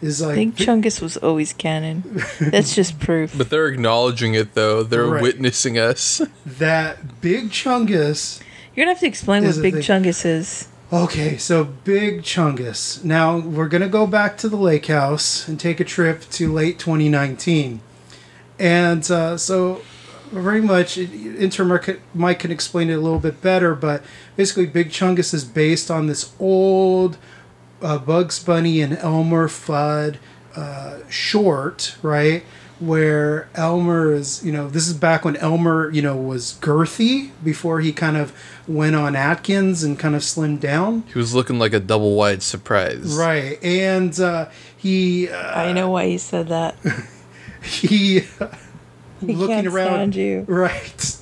[0.00, 2.22] Is like Big Chungus was always canon.
[2.40, 3.36] That's just proof.
[3.36, 4.82] But they're acknowledging it though.
[4.84, 5.22] They're Right.
[5.22, 6.22] witnessing us.
[6.46, 8.40] that Big Chungus
[8.76, 9.82] You're gonna have to explain what Big thing.
[9.82, 10.68] Chungus is.
[10.92, 13.02] Okay, so Big Chungus.
[13.04, 16.78] Now we're gonna go back to the lake house and take a trip to late
[16.78, 17.80] 2019,
[18.58, 19.82] and uh, so
[20.30, 21.80] very much Intern
[22.14, 24.02] Mike can explain it a little bit better, but
[24.36, 27.16] basically Big Chungus is based on this old
[27.82, 30.16] uh, Bugs Bunny and Elmer Fudd
[30.56, 32.42] uh, short, right?
[32.80, 37.80] Where Elmer is, you know, this is back when Elmer, you know, was girthy before
[37.80, 38.32] he kind of
[38.68, 41.02] went on Atkins and kind of slimmed down.
[41.12, 43.16] He was looking like a double wide surprise.
[43.16, 43.62] Right.
[43.64, 46.76] And uh, he, uh, I know why you said that.
[47.62, 49.88] he, He looking can't around.
[49.88, 50.44] stand you.
[50.46, 51.16] Right.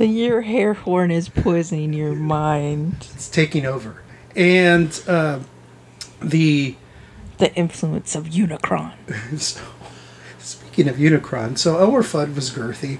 [0.00, 3.06] Your hair horn is poisoning your mind.
[3.14, 4.02] It's taking over.
[4.36, 5.40] And uh,
[6.20, 6.76] the,
[7.38, 8.92] The influence of Unicron.
[9.38, 9.60] So,
[10.38, 12.98] speaking of Unicron, so Elmer Fudd was girthy,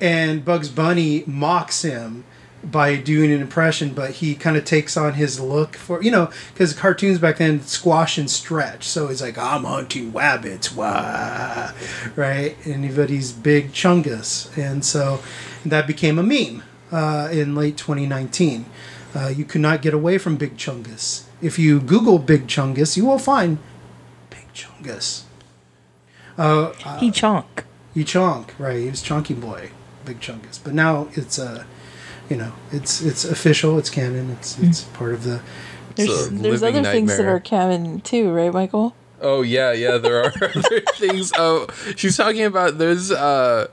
[0.00, 2.24] and Bugs Bunny mocks him
[2.64, 6.30] by doing an impression, but he kind of takes on his look for you know
[6.52, 8.84] because cartoons back then squash and stretch.
[8.84, 11.72] So he's like, "I'm hunting wabbits, wah,"
[12.16, 12.56] right?
[12.64, 15.22] And but he's big chungus, and so
[15.64, 18.66] that became a meme uh, in late 2019.
[19.14, 21.24] Uh, you cannot get away from Big Chungus.
[21.40, 23.58] If you Google Big Chungus, you will find
[24.30, 25.22] Big Chungus.
[26.38, 27.64] Uh, he chonk.
[27.92, 28.78] he chonk, right?
[28.78, 29.70] He was Chunky Boy,
[30.04, 30.58] Big Chungus.
[30.62, 31.64] But now it's uh,
[32.30, 35.42] you know, it's it's official, it's canon, it's it's part of the.
[35.96, 38.96] There's there's living other things that are canon too, right, Michael?
[39.22, 39.98] Oh yeah, yeah.
[39.98, 41.32] There are other things.
[41.36, 43.68] Oh, she's talking about there's uh,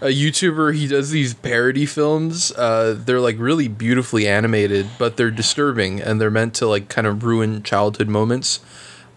[0.00, 0.74] a YouTuber.
[0.74, 2.52] He does these parody films.
[2.52, 7.06] Uh, they're like really beautifully animated, but they're disturbing and they're meant to like kind
[7.06, 8.60] of ruin childhood moments.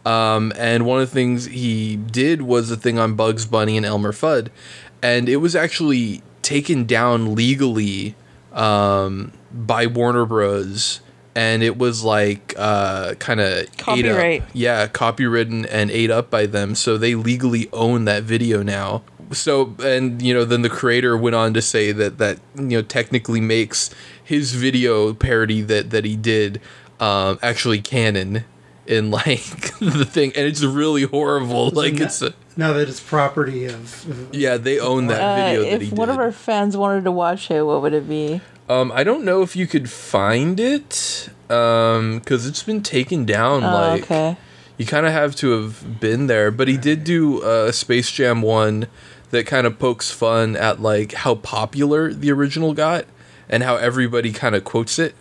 [0.06, 3.86] Um, and one of the things he did was a thing on Bugs Bunny and
[3.86, 4.50] Elmer Fudd,
[5.02, 8.16] and it was actually taken down legally
[8.54, 11.02] um, by Warner Bros.
[11.36, 14.44] And it was like uh, kind of Copyright.
[14.54, 16.76] yeah, copywritten and ate up by them.
[16.76, 19.04] So they legally own that video now.
[19.32, 22.82] So and you know then the creator went on to say that that you know
[22.84, 23.90] technically makes
[24.24, 26.62] his video parody that that he did
[27.02, 28.46] um, actually canon
[28.88, 29.44] in like
[29.80, 31.70] the thing, and it's really horrible.
[31.72, 34.08] Like now- it's a, now that it's property of.
[34.10, 36.14] of- yeah, they own that Uh, video that if one did.
[36.14, 38.40] of our fans wanted to watch it, what would it be?
[38.68, 43.64] Um, I don't know if you could find it, um, because it's been taken down.
[43.64, 44.38] Oh, like, okay.
[44.78, 46.50] you kind of have to have been there.
[46.52, 48.88] But he did do a Space Jam one
[49.30, 53.06] that kind of pokes fun at like how popular the original got
[53.50, 55.16] and how everybody kind of quotes it.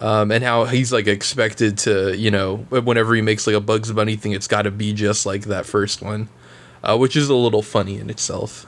[0.00, 3.92] Um, and how he's like expected to, you know, whenever he makes like a Bugs
[3.92, 6.28] Bunny thing, it's got to be just like that first one,
[6.82, 8.66] uh, which is a little funny in itself.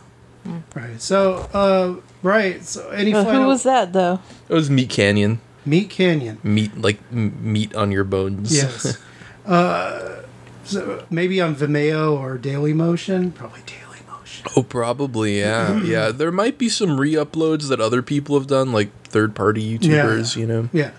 [0.74, 1.00] Right.
[1.00, 2.62] So, uh, right.
[2.64, 4.20] So, any Well, final who was that though?
[4.48, 6.38] It was Meat Canyon, Meat Canyon?
[6.42, 8.54] meat like m- meat on your bones.
[8.54, 8.98] Yes.
[9.46, 10.22] uh,
[10.64, 13.32] so maybe on Vimeo or Daily Motion.
[13.32, 14.46] Probably Daily Motion.
[14.56, 16.10] Oh, probably, yeah, yeah.
[16.10, 20.34] There might be some re-uploads that other people have done, like third-party YouTubers.
[20.36, 20.40] Yeah.
[20.40, 20.90] You know, Yeah.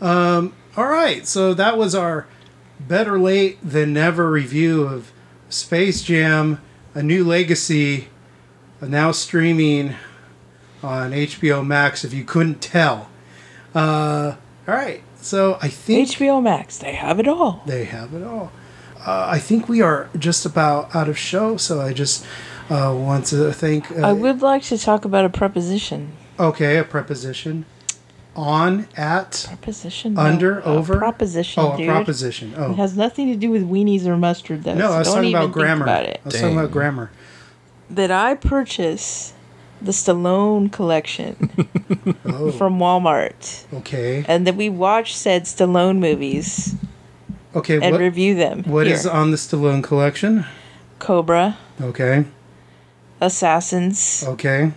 [0.00, 1.26] Um, all right.
[1.26, 2.26] So that was our
[2.78, 5.10] better late than never review of
[5.48, 6.60] Space Jam:
[6.94, 8.06] A New Legacy,
[8.80, 9.94] now streaming
[10.82, 12.04] on HBO Max.
[12.04, 13.08] If you couldn't tell.
[13.74, 15.02] Uh, all right.
[15.16, 16.78] So I think HBO Max.
[16.78, 17.62] They have it all.
[17.66, 18.52] they have it all.
[19.06, 22.24] Uh, I think we are just about out of show, so I just
[22.68, 23.90] uh, want to thank.
[23.90, 26.12] Uh, I would like to talk about a preposition.
[26.38, 27.64] Okay, a preposition.
[28.36, 30.16] On, at, Preposition.
[30.16, 30.96] under, a over.
[30.98, 31.88] Proposition, Oh, a dude.
[31.88, 32.54] proposition.
[32.56, 34.74] Oh, It has nothing to do with weenies or mustard, though.
[34.74, 35.82] no, so I was don't talking about think grammar.
[35.84, 36.20] About it.
[36.22, 37.10] I was talking about grammar.
[37.90, 39.32] That I purchase
[39.80, 41.50] the Stallone collection
[42.24, 44.24] Oh, from Walmart, okay.
[44.28, 46.74] and that we watch said Stallone movies
[47.54, 48.64] Okay, and what, review them.
[48.64, 48.94] what Here.
[48.96, 50.44] is on the Stallone collection?
[50.98, 52.24] Cobra, Okay,
[53.20, 54.72] Assassins, okay,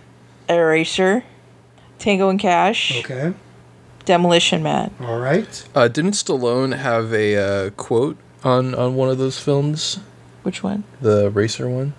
[0.48, 1.24] Eraser,
[1.98, 3.34] Tango and Cash, okay.
[4.04, 4.92] Demolition Man.
[5.00, 5.64] All right.
[5.74, 9.98] uh, didn't Stallone have a uh, quote on on one of those films,
[10.44, 10.84] Which one?
[11.00, 11.94] the racer one?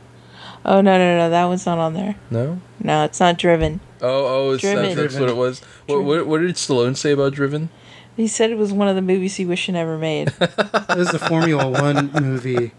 [0.66, 2.16] Oh no no no, that one's not on there.
[2.32, 2.60] No.
[2.80, 3.80] No, it's not Driven.
[4.02, 4.98] Oh, oh, it's that, Driven.
[4.98, 5.62] that's what it was.
[5.88, 7.70] What, what, what did Stallone say about Driven?
[8.18, 10.32] He said it was one of the movies he wished he never made.
[10.96, 12.72] This is a Formula One movie.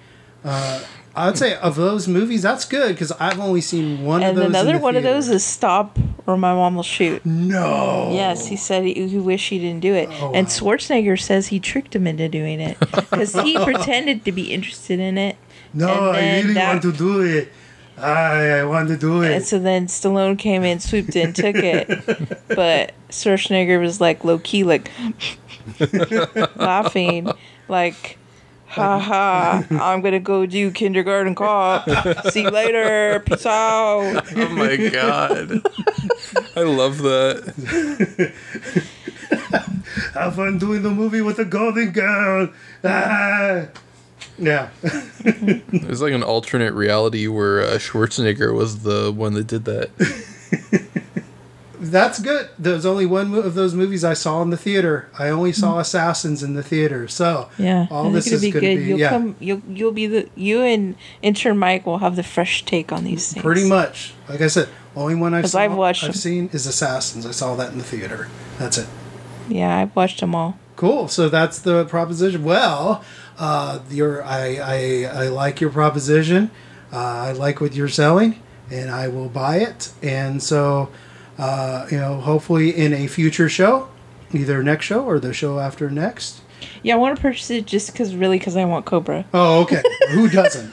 [0.45, 0.85] Uh,
[1.17, 4.37] I would say of those movies, that's good because I've only seen one of and
[4.39, 4.45] those.
[4.47, 7.25] in another the one of those is Stop or My Mom Will Shoot.
[7.25, 8.11] no.
[8.13, 10.09] Yes, he said he, he wished he didn't do it.
[10.21, 10.53] Oh, and wow.
[10.53, 15.17] Schwarzenegger says he tricked him into doing it because he pretended to be interested in
[15.19, 15.37] it.
[15.73, 17.53] No, and I really that- want to do it.
[17.97, 19.33] I, I want to do it.
[19.33, 19.47] And it.
[19.47, 21.89] so then Stallone came in, swooped in, took it.
[22.49, 24.91] But Schwarzenegger was like low key, like
[26.57, 27.29] laughing,
[27.69, 28.17] like,
[28.67, 31.89] ha ha, I'm gonna go do kindergarten cop.
[32.31, 33.21] See you later.
[33.21, 34.25] Peace out.
[34.37, 35.63] Oh my god.
[36.55, 38.33] I love that.
[40.15, 42.51] Have fun doing the movie with the golden girl.
[42.85, 43.67] Ah.
[44.39, 44.69] Yeah.
[45.27, 49.89] It was like an alternate reality where uh, Schwarzenegger was the one that did that.
[51.81, 52.49] That's good.
[52.59, 55.09] There's only one of those movies I saw in the theater.
[55.19, 57.09] I only saw Assassins in the theater.
[57.09, 58.75] So Yeah, all I this think is it'll be going good.
[58.77, 59.37] to be you'll yeah, come.
[59.41, 63.33] You'll you'll be the you and intern Mike will have the fresh take on these
[63.33, 63.43] things.
[63.43, 64.15] pretty much.
[64.29, 66.17] Like I said, only one I've 'Cause saw, I've watched I've them.
[66.21, 67.27] seen is Assassins.
[67.27, 68.29] I saw that in the theater.
[68.59, 68.87] That's it.
[69.49, 70.59] Yeah, I've watched them all.
[70.77, 71.09] Cool.
[71.09, 72.45] So that's the proposition.
[72.45, 73.05] Well,
[73.39, 76.51] uh, your I, I I like your proposition.
[76.93, 79.93] Uh, I like what you're selling, and I will buy it.
[80.03, 80.91] And so,
[81.39, 83.89] uh, you know, hopefully in a future show,
[84.33, 86.41] either next show or the show after next.
[86.83, 89.25] Yeah, I want to purchase it just because, really, because I want Cobra.
[89.35, 89.83] Oh, okay.
[90.11, 90.73] Who doesn't?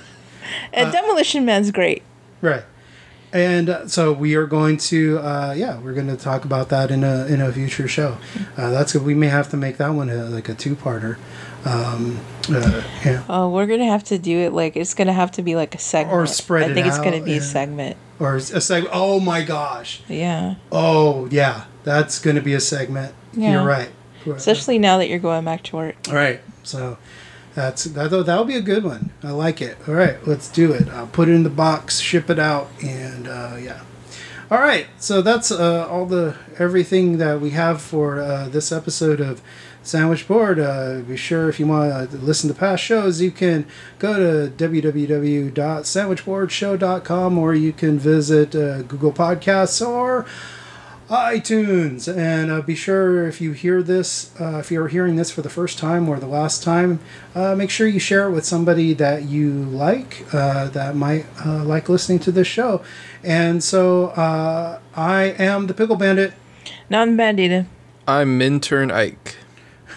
[0.74, 2.03] And Uh, Demolition Man's great.
[2.41, 2.64] Right.
[3.34, 6.91] And uh, so we are going to, uh, yeah, we're going to talk about that
[6.91, 8.18] in a in a future show.
[8.57, 9.03] Uh, that's good.
[9.03, 11.18] We may have to make that one a, like a two parter.
[11.66, 13.24] Um, uh, yeah.
[13.30, 15.78] Oh, we're gonna have to do it like it's gonna have to be like a
[15.78, 16.18] segment.
[16.18, 17.38] Or spread I think it's gonna be yeah.
[17.38, 17.97] a segment.
[18.20, 18.93] Or a segment.
[18.93, 20.01] Oh my gosh.
[20.07, 23.14] Yeah, Oh yeah, that's to be a segment.
[23.34, 23.53] Yeah.
[23.53, 23.89] You're right.
[24.26, 25.95] especially now that you're going back to work.
[26.09, 26.41] All right.
[26.64, 26.97] So
[27.53, 28.09] that's that.
[28.09, 29.12] That'll be a good one.
[29.24, 29.78] I like it.
[29.88, 30.88] All right, let's do it.
[30.89, 33.82] I'll put it in the box, ship it out, and uh, yeah.
[34.51, 34.85] All right.
[34.97, 39.41] So that's uh, all the everything that we have for uh, this episode of
[39.81, 40.59] Sandwich Board.
[40.59, 43.65] Uh, be sure if you want to listen to past shows, you can
[43.97, 50.25] go to www.sandwichboardshow.com or you can visit uh, Google Podcasts or
[51.12, 52.07] iTunes.
[52.12, 55.49] And uh, be sure if you hear this, uh, if you're hearing this for the
[55.49, 56.99] first time or the last time,
[57.36, 61.66] uh, make sure you share it with somebody that you like, uh, that might uh,
[61.66, 62.82] like listening to this show.
[63.24, 66.34] And so uh, I am the Pickle Bandit.
[66.89, 67.66] Not in Bandita.
[68.07, 69.36] I'm Intern Mike.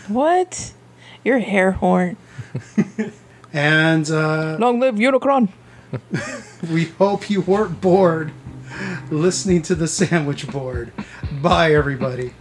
[0.09, 0.73] What?
[1.23, 2.17] You're hair horn.
[3.55, 5.49] And uh, Long live Unicron.
[6.73, 8.33] we hope you weren't bored
[9.11, 10.93] listening to the Sandwich Board.
[11.43, 12.33] Bye, everybody.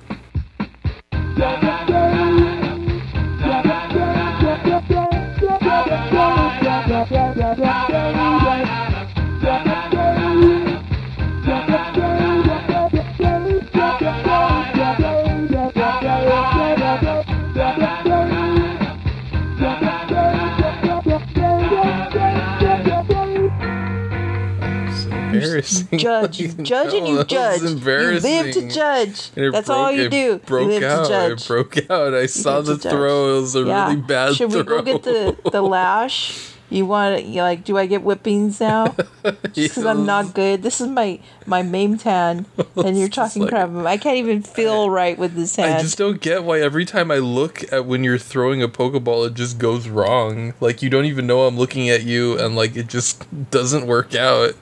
[25.63, 25.97] Embarrassing.
[25.99, 27.61] Judge, you judge, and you judge.
[27.61, 27.79] was You
[28.19, 29.31] live to judge.
[29.35, 30.37] It That's all broke- you it do.
[30.45, 31.03] Broke you live out.
[31.03, 31.41] to judge.
[31.41, 32.13] It broke out.
[32.13, 33.37] I saw the throw.
[33.37, 33.87] It was a yeah.
[33.89, 34.59] really bad Should throw.
[34.61, 36.49] we go get the the lash?
[36.69, 37.65] You want you like?
[37.65, 38.87] Do I get whippings now?
[39.53, 40.63] Just because I'm not good.
[40.63, 43.69] This is my my mame tan, and you're talking like- crap.
[43.85, 45.75] I can't even feel right with this hand.
[45.75, 49.27] I just don't get why every time I look at when you're throwing a Pokeball,
[49.27, 50.55] it just goes wrong.
[50.59, 54.15] Like you don't even know I'm looking at you, and like it just doesn't work
[54.15, 54.55] out.